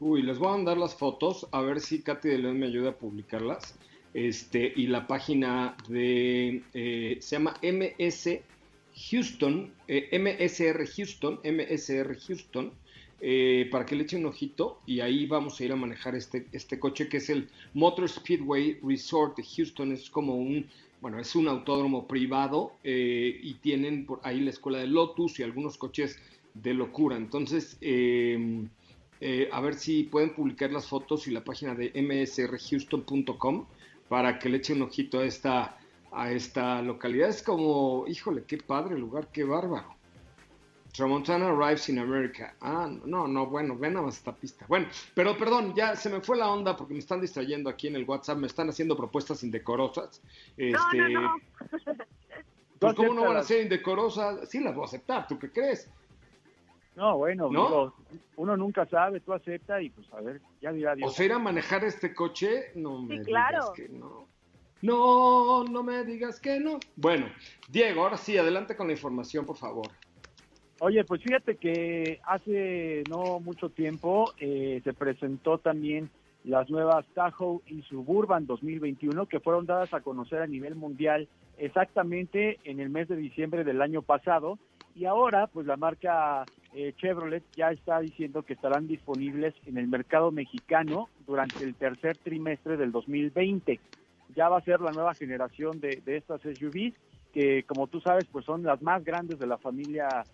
[0.00, 2.90] Uy, les voy a mandar las fotos, a ver si Katy de León me ayuda
[2.90, 3.78] a publicarlas.
[4.14, 8.42] Este, y la página de, eh, se llama MS
[9.10, 12.72] Houston, eh, MSR Houston, MSR Houston,
[13.24, 16.48] eh, para que le echen un ojito y ahí vamos a ir a manejar este,
[16.50, 19.92] este coche que es el Motor Speedway Resort de Houston.
[19.92, 20.66] Es como un,
[21.00, 25.44] bueno, es un autódromo privado eh, y tienen por ahí la escuela de Lotus y
[25.44, 26.18] algunos coches
[26.54, 27.16] de locura.
[27.16, 28.68] Entonces, em,
[29.20, 33.66] eh, a ver si pueden publicar las fotos y la página de msrhouston.com
[34.08, 35.78] para que le echen un ojito a esta,
[36.10, 37.28] a esta localidad.
[37.28, 40.01] Es como, híjole, qué padre lugar, qué bárbaro.
[40.92, 42.54] Tramontana arrives in America.
[42.60, 44.66] Ah, no, no, bueno, ven a esta pista.
[44.68, 47.96] Bueno, pero perdón, ya se me fue la onda porque me están distrayendo aquí en
[47.96, 50.20] el WhatsApp, me están haciendo propuestas indecorosas.
[50.56, 51.36] Este, no, no, no.
[52.78, 54.48] Pues, ¿cómo no van a ser indecorosas?
[54.50, 55.88] Sí, las voy a aceptar, ¿tú qué crees?
[56.94, 57.94] No, bueno,
[58.36, 61.10] uno nunca sabe, tú acepta y pues a ver, ya dirá Dios.
[61.10, 63.72] O sea, ir a manejar este coche, no me sí, claro.
[63.72, 64.26] digas que no.
[64.82, 66.80] No, no me digas que no.
[66.96, 67.26] Bueno,
[67.68, 69.88] Diego, ahora sí, adelante con la información, por favor.
[70.84, 76.10] Oye, pues fíjate que hace no mucho tiempo eh, se presentó también
[76.42, 82.58] las nuevas Tahoe y Suburban 2021 que fueron dadas a conocer a nivel mundial exactamente
[82.64, 84.58] en el mes de diciembre del año pasado
[84.96, 89.86] y ahora pues la marca eh, Chevrolet ya está diciendo que estarán disponibles en el
[89.86, 93.78] mercado mexicano durante el tercer trimestre del 2020.
[94.34, 96.94] Ya va a ser la nueva generación de, de estas SUVs
[97.32, 100.24] que como tú sabes pues son las más grandes de la familia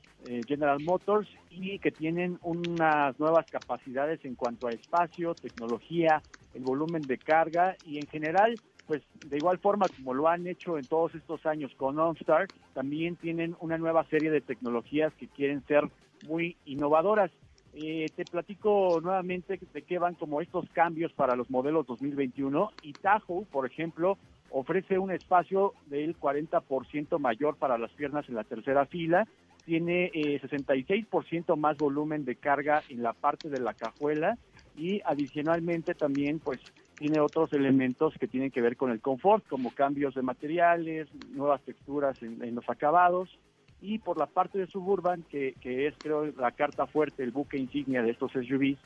[0.46, 6.22] General Motors y que tienen unas nuevas capacidades en cuanto a espacio, tecnología,
[6.54, 10.78] el volumen de carga y en general pues de igual forma como lo han hecho
[10.78, 15.62] en todos estos años con OnStar, también tienen una nueva serie de tecnologías que quieren
[15.66, 15.84] ser
[16.22, 17.30] muy innovadoras.
[17.74, 22.94] Eh, te platico nuevamente de qué van como estos cambios para los modelos 2021 y
[22.94, 24.16] Tahoe, por ejemplo,
[24.48, 29.28] ofrece un espacio del 40% mayor para las piernas en la tercera fila,
[29.68, 34.38] tiene eh, 66% más volumen de carga en la parte de la cajuela
[34.78, 36.58] y adicionalmente también pues
[36.94, 41.60] tiene otros elementos que tienen que ver con el confort, como cambios de materiales, nuevas
[41.60, 43.38] texturas en, los acabados.
[43.82, 47.58] Y por la parte de Suburban, que, que es creo la carta fuerte, el buque
[47.58, 48.78] insignia de estos SUVs,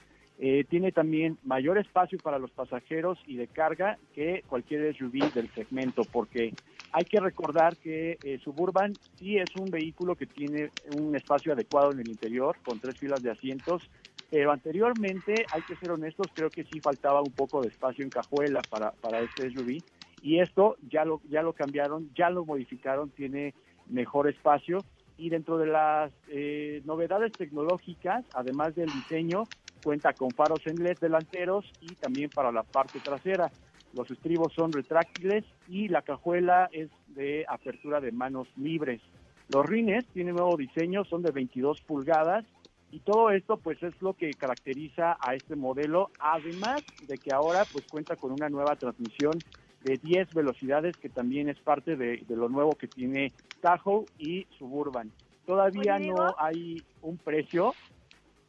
[0.44, 5.48] eh, tiene también mayor espacio para los pasajeros y de carga que cualquier SUV del
[5.55, 6.52] segmento, porque
[6.90, 11.92] hay que recordar que eh, Suburban sí es un vehículo que tiene un espacio adecuado
[11.92, 13.88] en el interior, con tres filas de asientos,
[14.33, 18.11] pero anteriormente, hay que ser honestos, creo que sí faltaba un poco de espacio en
[18.11, 19.81] cajuela para, para este SUV,
[20.22, 23.55] y esto ya lo, ya lo cambiaron, ya lo modificaron, tiene
[23.87, 24.78] mejor espacio,
[25.16, 29.44] y dentro de las eh, novedades tecnológicas, además del diseño,
[29.83, 33.51] Cuenta con faros en LED delanteros y también para la parte trasera.
[33.95, 39.01] Los estribos son retráctiles y la cajuela es de apertura de manos libres.
[39.49, 42.45] Los rines tienen nuevo diseño, son de 22 pulgadas
[42.92, 47.64] y todo esto pues es lo que caracteriza a este modelo, además de que ahora
[47.73, 49.38] pues cuenta con una nueva transmisión
[49.83, 55.11] de 10 velocidades que también es parte de, lo nuevo que tiene Tahoe y Suburban.
[55.47, 57.74] Todavía no hay un precio,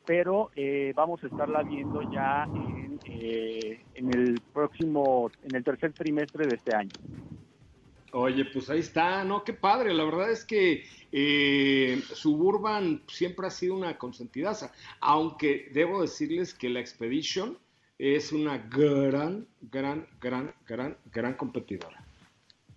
[0.05, 5.93] pero eh, vamos a estarla viendo ya en, eh, en, el próximo, en el tercer
[5.93, 6.91] trimestre de este año.
[8.15, 9.43] Oye, pues ahí está, ¿no?
[9.43, 16.01] Qué padre, la verdad es que eh, Suburban siempre ha sido una consentidaza, aunque debo
[16.01, 17.57] decirles que la Expedition
[17.97, 22.05] es una gran, gran, gran, gran, gran competidora.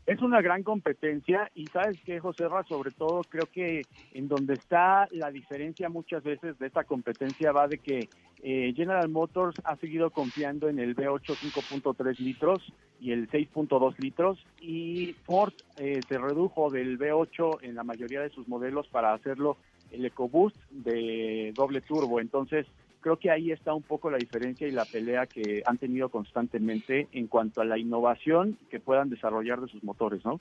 [0.07, 3.83] Es una gran competencia y sabes que José Ra, sobre todo creo que
[4.13, 8.09] en donde está la diferencia muchas veces de esta competencia va de que
[8.41, 14.39] eh, General Motors ha seguido confiando en el V8 5.3 litros y el 6.2 litros
[14.61, 19.57] y Ford eh, se redujo del V8 en la mayoría de sus modelos para hacerlo
[19.91, 22.21] el EcoBoost de doble turbo.
[22.21, 22.67] Entonces
[23.07, 27.07] creo que ahí está un poco la diferencia y la pelea que han tenido constantemente
[27.13, 30.41] en cuanto a la innovación que puedan desarrollar de sus motores, ¿no?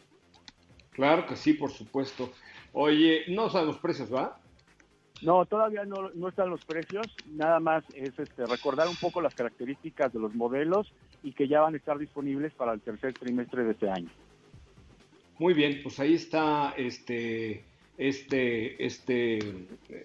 [0.89, 2.31] Claro que sí, por supuesto.
[2.73, 4.39] Oye, no saben los precios, ¿va?
[5.21, 7.05] No, todavía no, no están los precios,
[7.35, 10.91] nada más es este, recordar un poco las características de los modelos
[11.21, 14.09] y que ya van a estar disponibles para el tercer trimestre de este año.
[15.37, 17.63] Muy bien, pues ahí está este
[17.97, 19.39] este, este,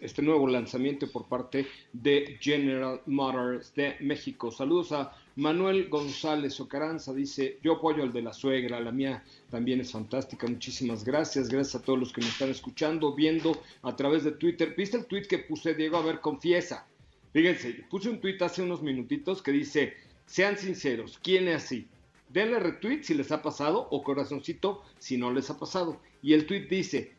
[0.01, 4.51] este nuevo lanzamiento por parte de General Motors de México.
[4.51, 9.81] Saludos a Manuel González Ocaranza, dice, yo apoyo el de la suegra, la mía también
[9.81, 14.25] es fantástica, muchísimas gracias, gracias a todos los que me están escuchando, viendo a través
[14.25, 14.75] de Twitter.
[14.77, 15.97] ¿Viste el tweet que puse, Diego?
[15.97, 16.87] A ver, confiesa.
[17.33, 19.95] Fíjense, puse un tweet hace unos minutitos que dice,
[20.27, 21.87] sean sinceros, ¿quién es así?
[22.29, 26.01] Denle retweet si les ha pasado o corazoncito si no les ha pasado.
[26.23, 27.13] Y el tweet dice,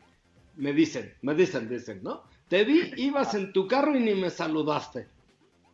[0.56, 2.22] me dicen, me dicen, dicen, ¿no?
[2.48, 5.08] Te vi, ibas en tu carro y ni me saludaste.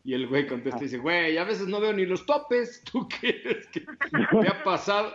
[0.04, 3.08] Y el güey contesta y dice, güey, a veces no veo ni los topes, ¿tú
[3.08, 3.84] quieres que
[4.32, 5.12] me ha pasado?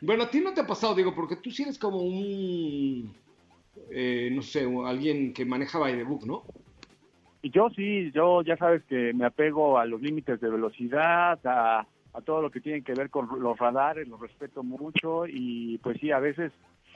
[0.00, 3.14] Bueno, a ti no te ha pasado, digo, porque tú sí eres como un,
[3.90, 6.44] eh, no sé, alguien que maneja by the book, ¿no?
[7.42, 12.20] Yo sí, yo ya sabes que me apego a los límites de velocidad, a, a
[12.20, 16.10] todo lo que tiene que ver con los radares, los respeto mucho y pues sí,
[16.10, 16.52] a veces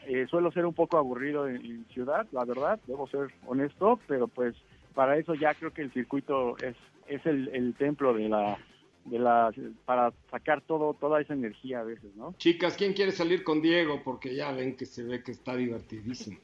[0.06, 4.54] eh, suelo ser un poco aburrido en, ciudad, la verdad, debo ser honesto, pero pues
[4.94, 6.76] para eso ya creo que el circuito es,
[7.06, 8.58] es el, templo de la,
[9.04, 9.52] de la,
[9.84, 12.34] para sacar todo, toda esa energía a veces, ¿no?
[12.38, 14.02] Chicas, ¿quién quiere salir con Diego?
[14.04, 16.38] Porque ya ven que se ve que está divertidísimo.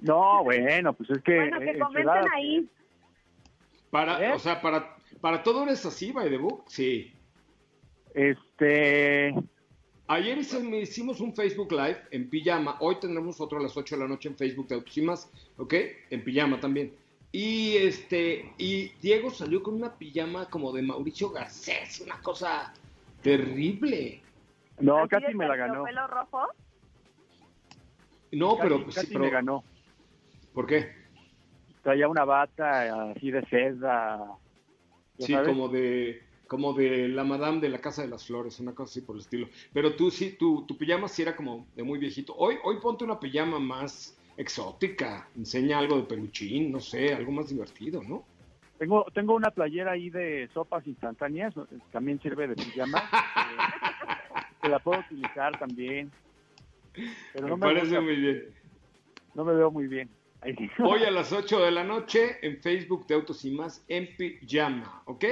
[0.00, 1.36] No, bueno, pues es que...
[1.36, 2.68] Bueno, que comenten ahí.
[3.90, 4.32] Para, ¿Eh?
[4.32, 7.12] o sea, para, para todo eres así, by the book, sí.
[8.14, 9.34] Este,
[10.08, 12.76] Ayer hicimos un Facebook Live en pijama.
[12.78, 15.30] Hoy tendremos otro a las 8 de la noche en Facebook de Autos y más,
[15.56, 15.74] ¿ok?
[16.10, 16.94] En pijama también.
[17.32, 22.72] Y este, y Diego salió con una pijama como de Mauricio Garcés, una cosa
[23.20, 24.22] terrible.
[24.78, 25.82] No, casi me la ganó.
[25.82, 26.46] pelo rojo?
[28.30, 29.64] No, pero casi sí, me ganó.
[30.54, 30.92] ¿Por qué?
[31.82, 34.36] Traía una bata así de seda.
[35.18, 38.90] Sí, como de como de la madame de la Casa de las Flores, una cosa
[38.90, 39.48] así por el estilo.
[39.72, 42.34] Pero tú sí, tu, tu pijama sí era como de muy viejito.
[42.36, 47.48] Hoy, hoy ponte una pijama más exótica, enseña algo de peluchín, no sé, algo más
[47.48, 48.24] divertido, ¿no?
[48.78, 51.54] Tengo, tengo una playera ahí de sopas instantáneas,
[51.92, 53.02] también sirve de pijama.
[54.62, 56.10] que la puedo utilizar también.
[57.32, 58.44] Pero no me, parece muy bien.
[59.34, 60.10] No me veo muy bien.
[60.78, 65.02] Hoy a las 8 de la noche en Facebook de Autos y Más en pijama,
[65.06, 65.24] ¿ok?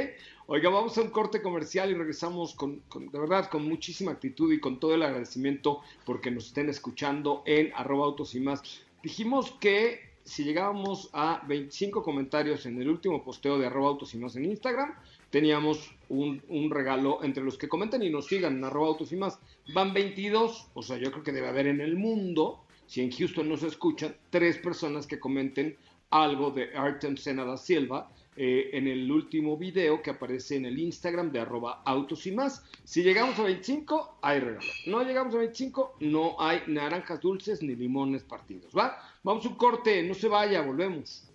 [0.46, 4.60] Oiga, vamos a un corte comercial y regresamos con, de verdad, con muchísima actitud y
[4.60, 8.62] con todo el agradecimiento porque nos estén escuchando en arroba autos y más.
[9.02, 14.18] Dijimos que si llegábamos a 25 comentarios en el último posteo de arroba autos y
[14.18, 14.94] más en Instagram,
[15.30, 19.38] teníamos un, regalo entre los que comenten y nos sigan en arroba autos y más.
[19.72, 23.48] Van 22, o sea, yo creo que debe haber en el mundo, si en Houston
[23.48, 25.78] nos escuchan, tres personas que comenten
[26.10, 30.78] algo de Artem Senada da Silva eh, en el último video que aparece en el
[30.78, 32.64] Instagram de arroba autos y más.
[32.82, 34.66] Si llegamos a 25, hay regalo.
[34.86, 38.72] No llegamos a 25, no hay naranjas dulces ni limones partidos.
[38.76, 38.98] ¿Va?
[39.22, 41.28] Vamos a un corte, no se vaya, volvemos.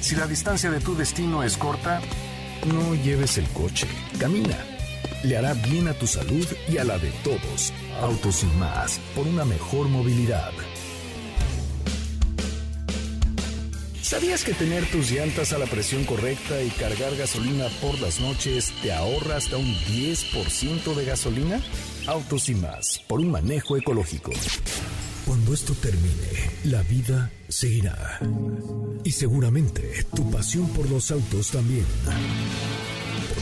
[0.00, 2.00] Si la distancia de tu destino es corta,
[2.66, 3.88] no lleves el coche,
[4.20, 4.56] camina.
[5.24, 7.72] Le hará bien a tu salud y a la de todos.
[8.00, 10.52] Autos y más, por una mejor movilidad.
[14.08, 18.72] ¿Sabías que tener tus llantas a la presión correcta y cargar gasolina por las noches
[18.80, 21.60] te ahorra hasta un 10% de gasolina?
[22.06, 24.32] Autos y más, por un manejo ecológico.
[25.26, 28.18] Cuando esto termine, la vida seguirá.
[29.04, 31.84] Y seguramente tu pasión por los autos también.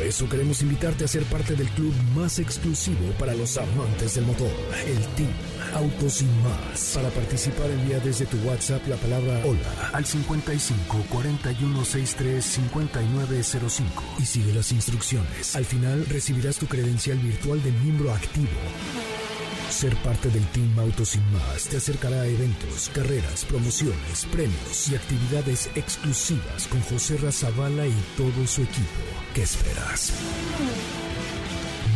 [0.07, 4.53] Eso queremos invitarte a ser parte del club más exclusivo para los amantes del motor,
[4.87, 5.33] el Team
[5.75, 6.93] Autos y más.
[6.95, 14.27] Para participar envía desde tu WhatsApp la palabra hola al 55 41 63 5905 y
[14.27, 15.57] sigue las instrucciones.
[15.57, 19.26] Al final recibirás tu credencial virtual de miembro activo.
[19.71, 24.95] Ser parte del Team Autos y más te acercará a eventos, carreras, promociones, premios y
[24.95, 29.03] actividades exclusivas con José Razabala y todo su equipo.
[29.35, 30.13] ¿Qué esperas?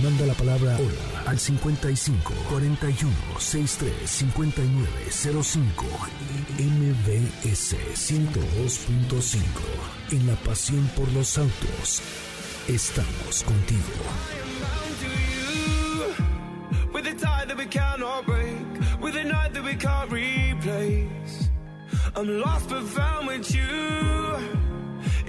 [0.03, 4.89] Manda la palabra hola al 55 41 63 59
[5.43, 5.87] 05
[6.59, 9.39] MBS 102.5.
[10.13, 12.03] En la pasión por los autos,
[12.67, 13.81] estamos contigo.
[19.71, 21.49] We can't replace.
[22.17, 23.73] I'm lost but found with you,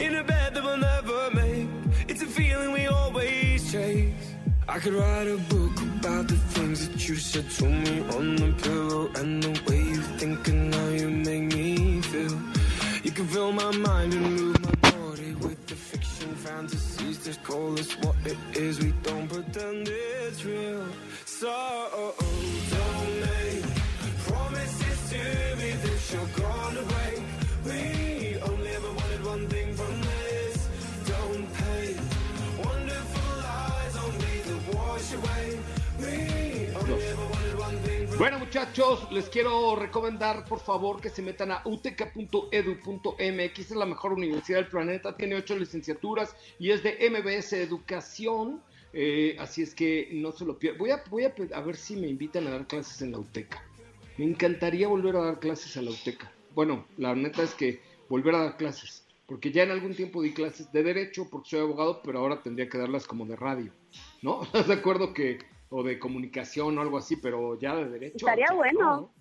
[0.04, 1.70] in a bed that we'll never make.
[2.08, 4.28] It's a feeling we always chase.
[4.68, 8.52] I could write a book about the things that you said to me on the
[8.64, 12.38] pillow and the way you think and how you make me feel.
[13.04, 17.24] You can fill my mind and move my body with the fiction fantasies.
[17.26, 18.80] Just call us what it is.
[18.80, 20.86] We don't pretend it's real.
[21.26, 23.01] So oh, oh, don't
[38.22, 44.14] Bueno muchachos, les quiero recomendar por favor que se metan a uteca.edu.mx, es la mejor
[44.14, 48.62] universidad del planeta, tiene ocho licenciaturas y es de MBS Educación,
[48.94, 50.78] eh, así es que no se lo pierdan.
[50.78, 53.66] Voy, a, voy a, a ver si me invitan a dar clases en la UTECA.
[54.20, 56.32] Me encantaría volver a dar clases a la UTECA.
[56.54, 60.32] Bueno, la neta es que volver a dar clases, porque ya en algún tiempo di
[60.32, 63.74] clases de derecho porque soy abogado, pero ahora tendría que darlas como de radio,
[64.22, 64.44] ¿no?
[64.54, 65.40] ¿Estás de acuerdo que
[65.72, 68.18] o de comunicación o algo así, pero ya de derecho.
[68.28, 68.80] Estaría sea, bueno.
[68.80, 69.12] no, ¿no?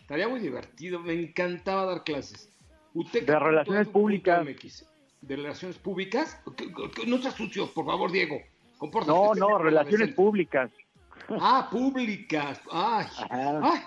[0.00, 2.50] Estaría muy divertido, me encantaba dar clases.
[2.92, 4.44] De relaciones públicas.
[4.44, 4.86] MX.
[5.22, 6.42] ¿De relaciones públicas?
[6.56, 8.36] ¿Qué- qué- No seas sucio, por favor, Diego.
[8.76, 9.12] Compórtate.
[9.16, 10.70] No, no, relaciones públicas.
[11.30, 12.60] Ah, públicas.
[12.70, 13.80] Ay, ay,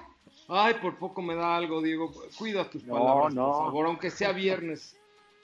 [0.48, 2.12] ay, por poco me da algo, Diego.
[2.38, 3.52] Cuida tus No, palabras, no.
[3.52, 4.98] por favor, aunque sea viernes,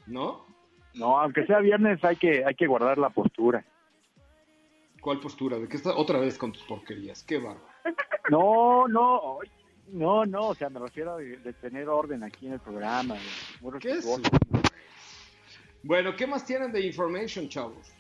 [0.08, 0.46] ¿no?
[0.94, 3.64] No, aunque sea viernes hay que hay que guardar la postura.
[5.02, 5.58] ¿Cuál postura?
[5.58, 7.24] ¿De qué estás otra vez con tus porquerías?
[7.24, 7.66] Qué bárbaro.
[8.30, 9.40] No, no,
[9.88, 13.16] no, no, o sea, me refiero de, de tener orden aquí en el programa.
[13.16, 14.06] de- ¿Qué es?
[15.84, 17.92] Bueno, ¿qué más tienen de information, chavos?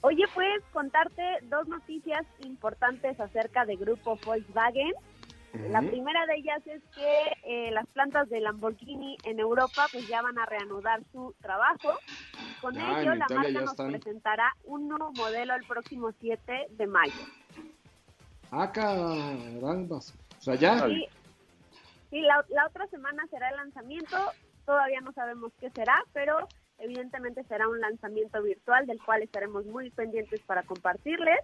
[0.00, 4.92] Oye, pues contarte dos noticias importantes acerca de grupo Volkswagen.
[5.70, 10.22] La primera de ellas es que eh, las plantas de Lamborghini en Europa pues ya
[10.22, 12.00] van a reanudar su trabajo.
[12.60, 13.90] Con ello, la Italia marca nos están.
[13.92, 17.14] presentará un nuevo modelo el próximo 7 de mayo.
[18.50, 20.14] Ah, carambas.
[20.38, 20.86] O sea, ya.
[20.86, 21.06] Sí,
[22.10, 24.16] sí, la, la otra semana será el lanzamiento.
[24.64, 26.48] Todavía no sabemos qué será, pero
[26.78, 31.38] evidentemente será un lanzamiento virtual del cual estaremos muy pendientes para compartirles.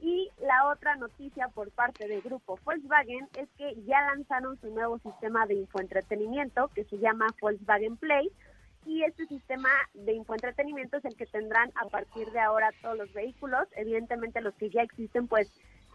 [0.00, 4.98] Y la otra noticia por parte del grupo Volkswagen es que ya lanzaron su nuevo
[4.98, 8.30] sistema de infoentretenimiento que se llama Volkswagen Play.
[8.86, 13.12] Y este sistema de infoentretenimiento es el que tendrán a partir de ahora todos los
[13.12, 13.66] vehículos.
[13.74, 15.50] Evidentemente los que ya existen pues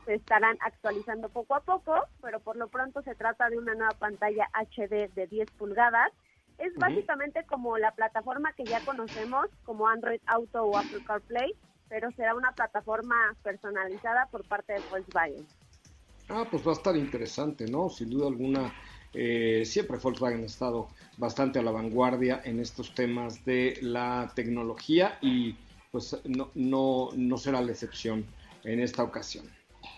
[0.05, 3.93] se estarán actualizando poco a poco, pero por lo pronto se trata de una nueva
[3.97, 6.11] pantalla HD de 10 pulgadas.
[6.57, 11.53] Es básicamente como la plataforma que ya conocemos, como Android Auto o Apple CarPlay,
[11.87, 15.47] pero será una plataforma personalizada por parte de Volkswagen.
[16.29, 17.89] Ah, pues va a estar interesante, ¿no?
[17.89, 18.73] Sin duda alguna,
[19.13, 20.87] eh, siempre Volkswagen ha estado
[21.17, 25.55] bastante a la vanguardia en estos temas de la tecnología y
[25.91, 28.25] pues no, no, no será la excepción
[28.63, 29.45] en esta ocasión.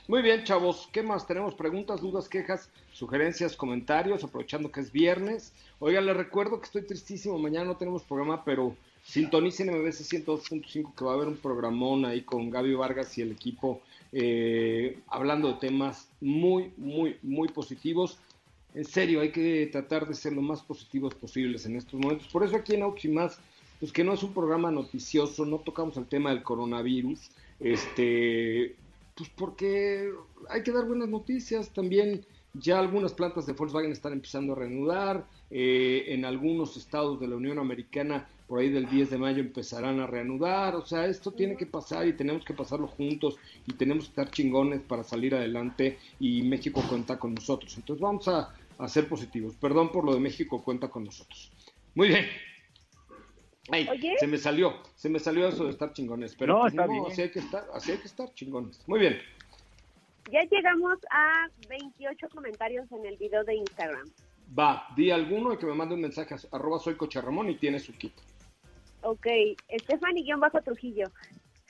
[0.07, 1.27] Muy bien, chavos, ¿qué más?
[1.27, 4.23] ¿Tenemos preguntas, dudas, quejas, sugerencias, comentarios?
[4.23, 5.53] Aprovechando que es viernes.
[5.79, 11.05] Oigan, les recuerdo que estoy tristísimo, mañana no tenemos programa, pero sintonicen MBC 102.5 que
[11.05, 13.81] va a haber un programón ahí con Gaby Vargas y el equipo
[14.13, 18.19] eh, hablando de temas muy, muy, muy positivos.
[18.73, 22.27] En serio, hay que tratar de ser lo más positivos posibles en estos momentos.
[22.27, 23.39] Por eso aquí en Autos
[23.79, 28.75] pues que no es un programa noticioso, no tocamos el tema del coronavirus, este,
[29.15, 30.09] pues porque
[30.49, 31.69] hay que dar buenas noticias.
[31.69, 35.25] También ya algunas plantas de Volkswagen están empezando a reanudar.
[35.55, 39.99] eh, en algunos estados de la Unión Americana, por ahí del 10 de mayo, empezarán
[39.99, 40.75] a reanudar.
[40.75, 43.35] O sea, esto tiene que pasar y tenemos que pasarlo juntos
[43.67, 47.75] y tenemos que estar chingones para salir adelante y México cuenta con nosotros.
[47.77, 49.55] Entonces vamos a, a ser positivos.
[49.55, 51.51] Perdón por lo de México cuenta con nosotros.
[51.95, 52.25] Muy bien.
[53.71, 54.15] Ay, Oye.
[54.19, 57.03] se me salió, se me salió eso de estar chingones, pero No, pues, está bien.
[57.07, 58.81] así hay que estar, así hay que estar chingones.
[58.87, 59.19] Muy bien.
[60.31, 64.09] Ya llegamos a 28 comentarios en el video de Instagram.
[64.57, 67.55] Va, di alguno y que me mande un mensaje a arroba soy Coche Ramón y
[67.55, 68.13] tiene su kit.
[69.01, 69.27] Ok,
[69.81, 71.07] Stephanie-Trujillo.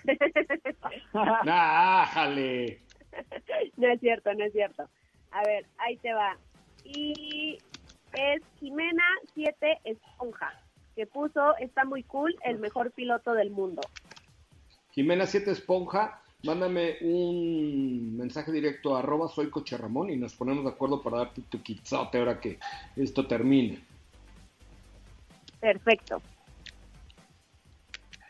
[1.14, 2.82] ¡Ah, jale!
[3.78, 4.90] no es cierto, no es cierto.
[5.32, 6.38] A ver, ahí te va.
[6.84, 7.58] Y
[8.14, 9.04] es Jimena
[9.34, 10.54] 7 Esponja,
[10.96, 13.82] que puso, está muy cool, el mejor piloto del mundo.
[14.92, 20.64] Jimena 7 Esponja, mándame un mensaje directo a arroba soy coche Ramón y nos ponemos
[20.64, 22.60] de acuerdo para darte tu quitzote ahora que
[22.96, 23.84] esto termine.
[25.60, 26.22] Perfecto.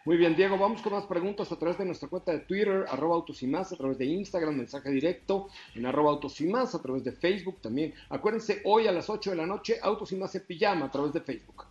[0.05, 3.15] Muy bien, Diego, vamos con más preguntas a través de nuestra cuenta de Twitter, arroba
[3.15, 6.81] autos y más, a través de Instagram, mensaje directo, en arroba autos y más, a
[6.81, 7.93] través de Facebook también.
[8.09, 11.13] Acuérdense, hoy a las 8 de la noche, autos y más en pijama a través
[11.13, 11.63] de Facebook.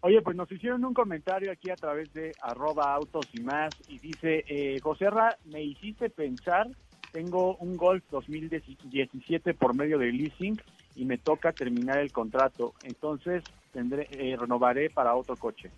[0.00, 3.98] Oye, pues nos hicieron un comentario aquí a través de arroba autos y más y
[3.98, 6.66] dice, eh, José Ra, me hiciste pensar,
[7.12, 10.58] tengo un Golf 2017 por medio de leasing
[10.96, 15.70] y me toca terminar el contrato, entonces tendré eh, renovaré para otro coche.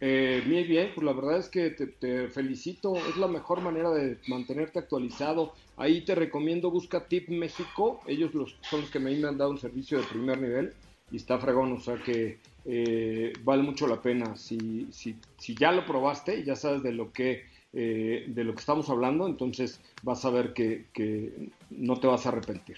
[0.00, 4.18] Eh, muy bien, pues la verdad es que te, felicito, es la mejor manera de
[4.28, 5.54] mantenerte actualizado.
[5.76, 9.58] Ahí te recomiendo, busca Tip México, ellos los, son los que me han dado un
[9.58, 10.72] servicio de primer nivel
[11.10, 14.36] y está fregón, o sea que eh, vale mucho la pena.
[14.36, 17.42] Si, si, si ya lo probaste y ya sabes de lo que
[17.72, 22.24] eh, de lo que estamos hablando, entonces vas a ver que, que no te vas
[22.24, 22.76] a arrepentir.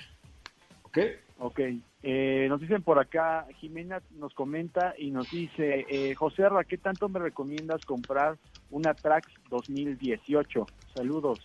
[0.83, 0.99] ¿Ok?
[1.39, 1.61] Ok,
[2.03, 6.79] eh, nos dicen por acá, Jimena nos comenta y nos dice, eh, José Ra, ¿qué
[6.79, 8.39] tanto me recomiendas comprar
[8.71, 10.67] una Trax 2018?
[10.95, 11.41] Saludos.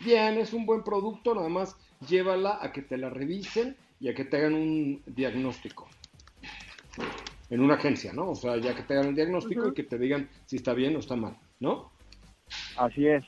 [0.00, 1.76] Bien, es un buen producto, nada más
[2.08, 5.88] llévala a que te la revisen y a que te hagan un diagnóstico.
[7.50, 8.30] En una agencia, ¿no?
[8.30, 10.96] O sea, ya que te hagan el diagnóstico y que te digan si está bien
[10.96, 11.92] o está mal, ¿no?
[12.76, 13.24] Así es.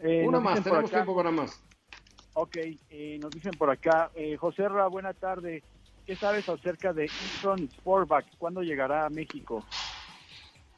[0.00, 1.62] Eh, una más, tenemos tiempo para más.
[2.34, 2.56] Ok,
[2.90, 5.62] eh, nos dicen por acá, eh, José Ra, buena tarde.
[6.06, 8.26] ¿Qué sabes acerca de e Sportback?
[8.38, 9.64] ¿Cuándo llegará a México?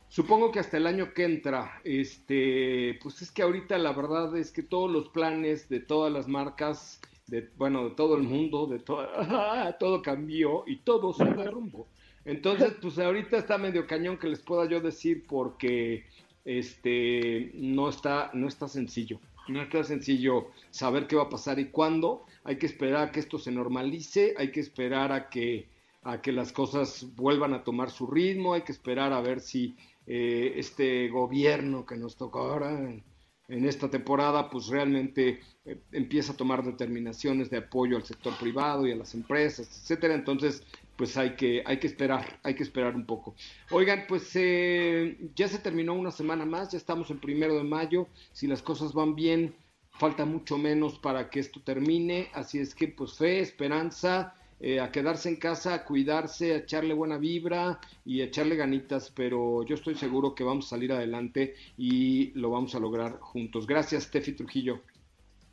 [0.08, 1.80] Supongo que hasta el año que entra.
[1.84, 6.28] Este, pues es que ahorita la verdad es que todos los planes de todas las
[6.28, 9.06] marcas, de, bueno, de todo el mundo, de todo,
[9.80, 11.88] todo cambió y todo se derrumbó.
[12.24, 16.04] Entonces, pues ahorita está medio cañón que les pueda yo decir porque
[16.44, 19.18] este no está, no está sencillo.
[19.48, 22.24] No es sencillo saber qué va a pasar y cuándo.
[22.44, 25.68] Hay que esperar a que esto se normalice, hay que esperar a que,
[26.02, 29.76] a que las cosas vuelvan a tomar su ritmo, hay que esperar a ver si
[30.06, 33.04] eh, este gobierno que nos tocó ahora en,
[33.48, 38.86] en esta temporada, pues realmente eh, empieza a tomar determinaciones de apoyo al sector privado
[38.86, 40.14] y a las empresas, etcétera.
[40.14, 40.64] Entonces,
[40.96, 43.34] pues hay que, hay que esperar, hay que esperar un poco.
[43.70, 48.08] Oigan, pues eh, ya se terminó una semana más, ya estamos en primero de mayo,
[48.32, 49.54] si las cosas van bien,
[49.90, 54.92] falta mucho menos para que esto termine, así es que pues fe, esperanza, eh, a
[54.92, 59.74] quedarse en casa, a cuidarse, a echarle buena vibra y a echarle ganitas, pero yo
[59.74, 63.66] estoy seguro que vamos a salir adelante y lo vamos a lograr juntos.
[63.66, 64.80] Gracias, Tefi Trujillo.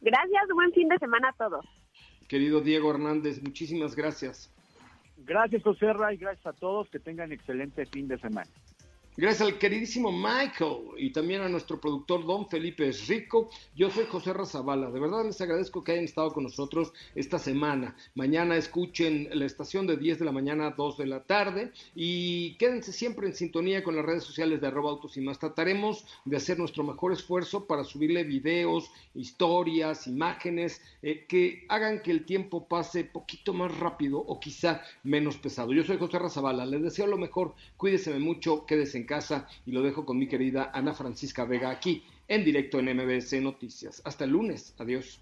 [0.01, 1.65] Gracias, buen fin de semana a todos.
[2.27, 4.53] Querido Diego Hernández, muchísimas gracias.
[5.29, 8.49] Gracias, José Ray, gracias a todos, que tengan excelente fin de semana.
[9.19, 13.49] Gracias al queridísimo Michael y también a nuestro productor Don Felipe Rico.
[13.75, 14.91] Yo soy José Razabala.
[14.91, 17.97] De verdad les agradezco que hayan estado con nosotros esta semana.
[18.15, 22.55] Mañana escuchen la estación de 10 de la mañana a 2 de la tarde y
[22.59, 25.37] quédense siempre en sintonía con las redes sociales de arroba autos y más.
[25.37, 32.11] Trataremos de hacer nuestro mejor esfuerzo para subirle videos, historias, imágenes eh, que hagan que
[32.11, 35.73] el tiempo pase poquito más rápido o quizá menos pesado.
[35.73, 36.65] Yo soy José Razabala.
[36.65, 37.53] Les deseo lo mejor.
[37.75, 38.65] Cuídense mucho.
[38.65, 42.79] Quédense en casa y lo dejo con mi querida Ana Francisca Vega aquí en directo
[42.79, 44.01] en MBC Noticias.
[44.05, 44.75] Hasta el lunes.
[44.77, 45.19] Adiós.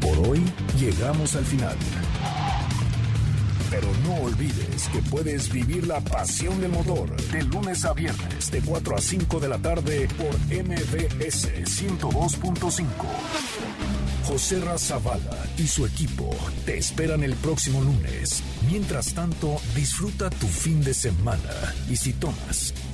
[0.00, 0.42] Por hoy
[0.78, 1.76] llegamos al final.
[3.70, 8.60] Pero no olvides que puedes vivir la pasión del motor de lunes a viernes de
[8.60, 12.84] 4 a 5 de la tarde por MBS 102.5.
[14.24, 16.34] José Razabala y su equipo
[16.64, 18.42] te esperan el próximo lunes.
[18.70, 22.72] Mientras tanto, disfruta tu fin de semana y si tomas,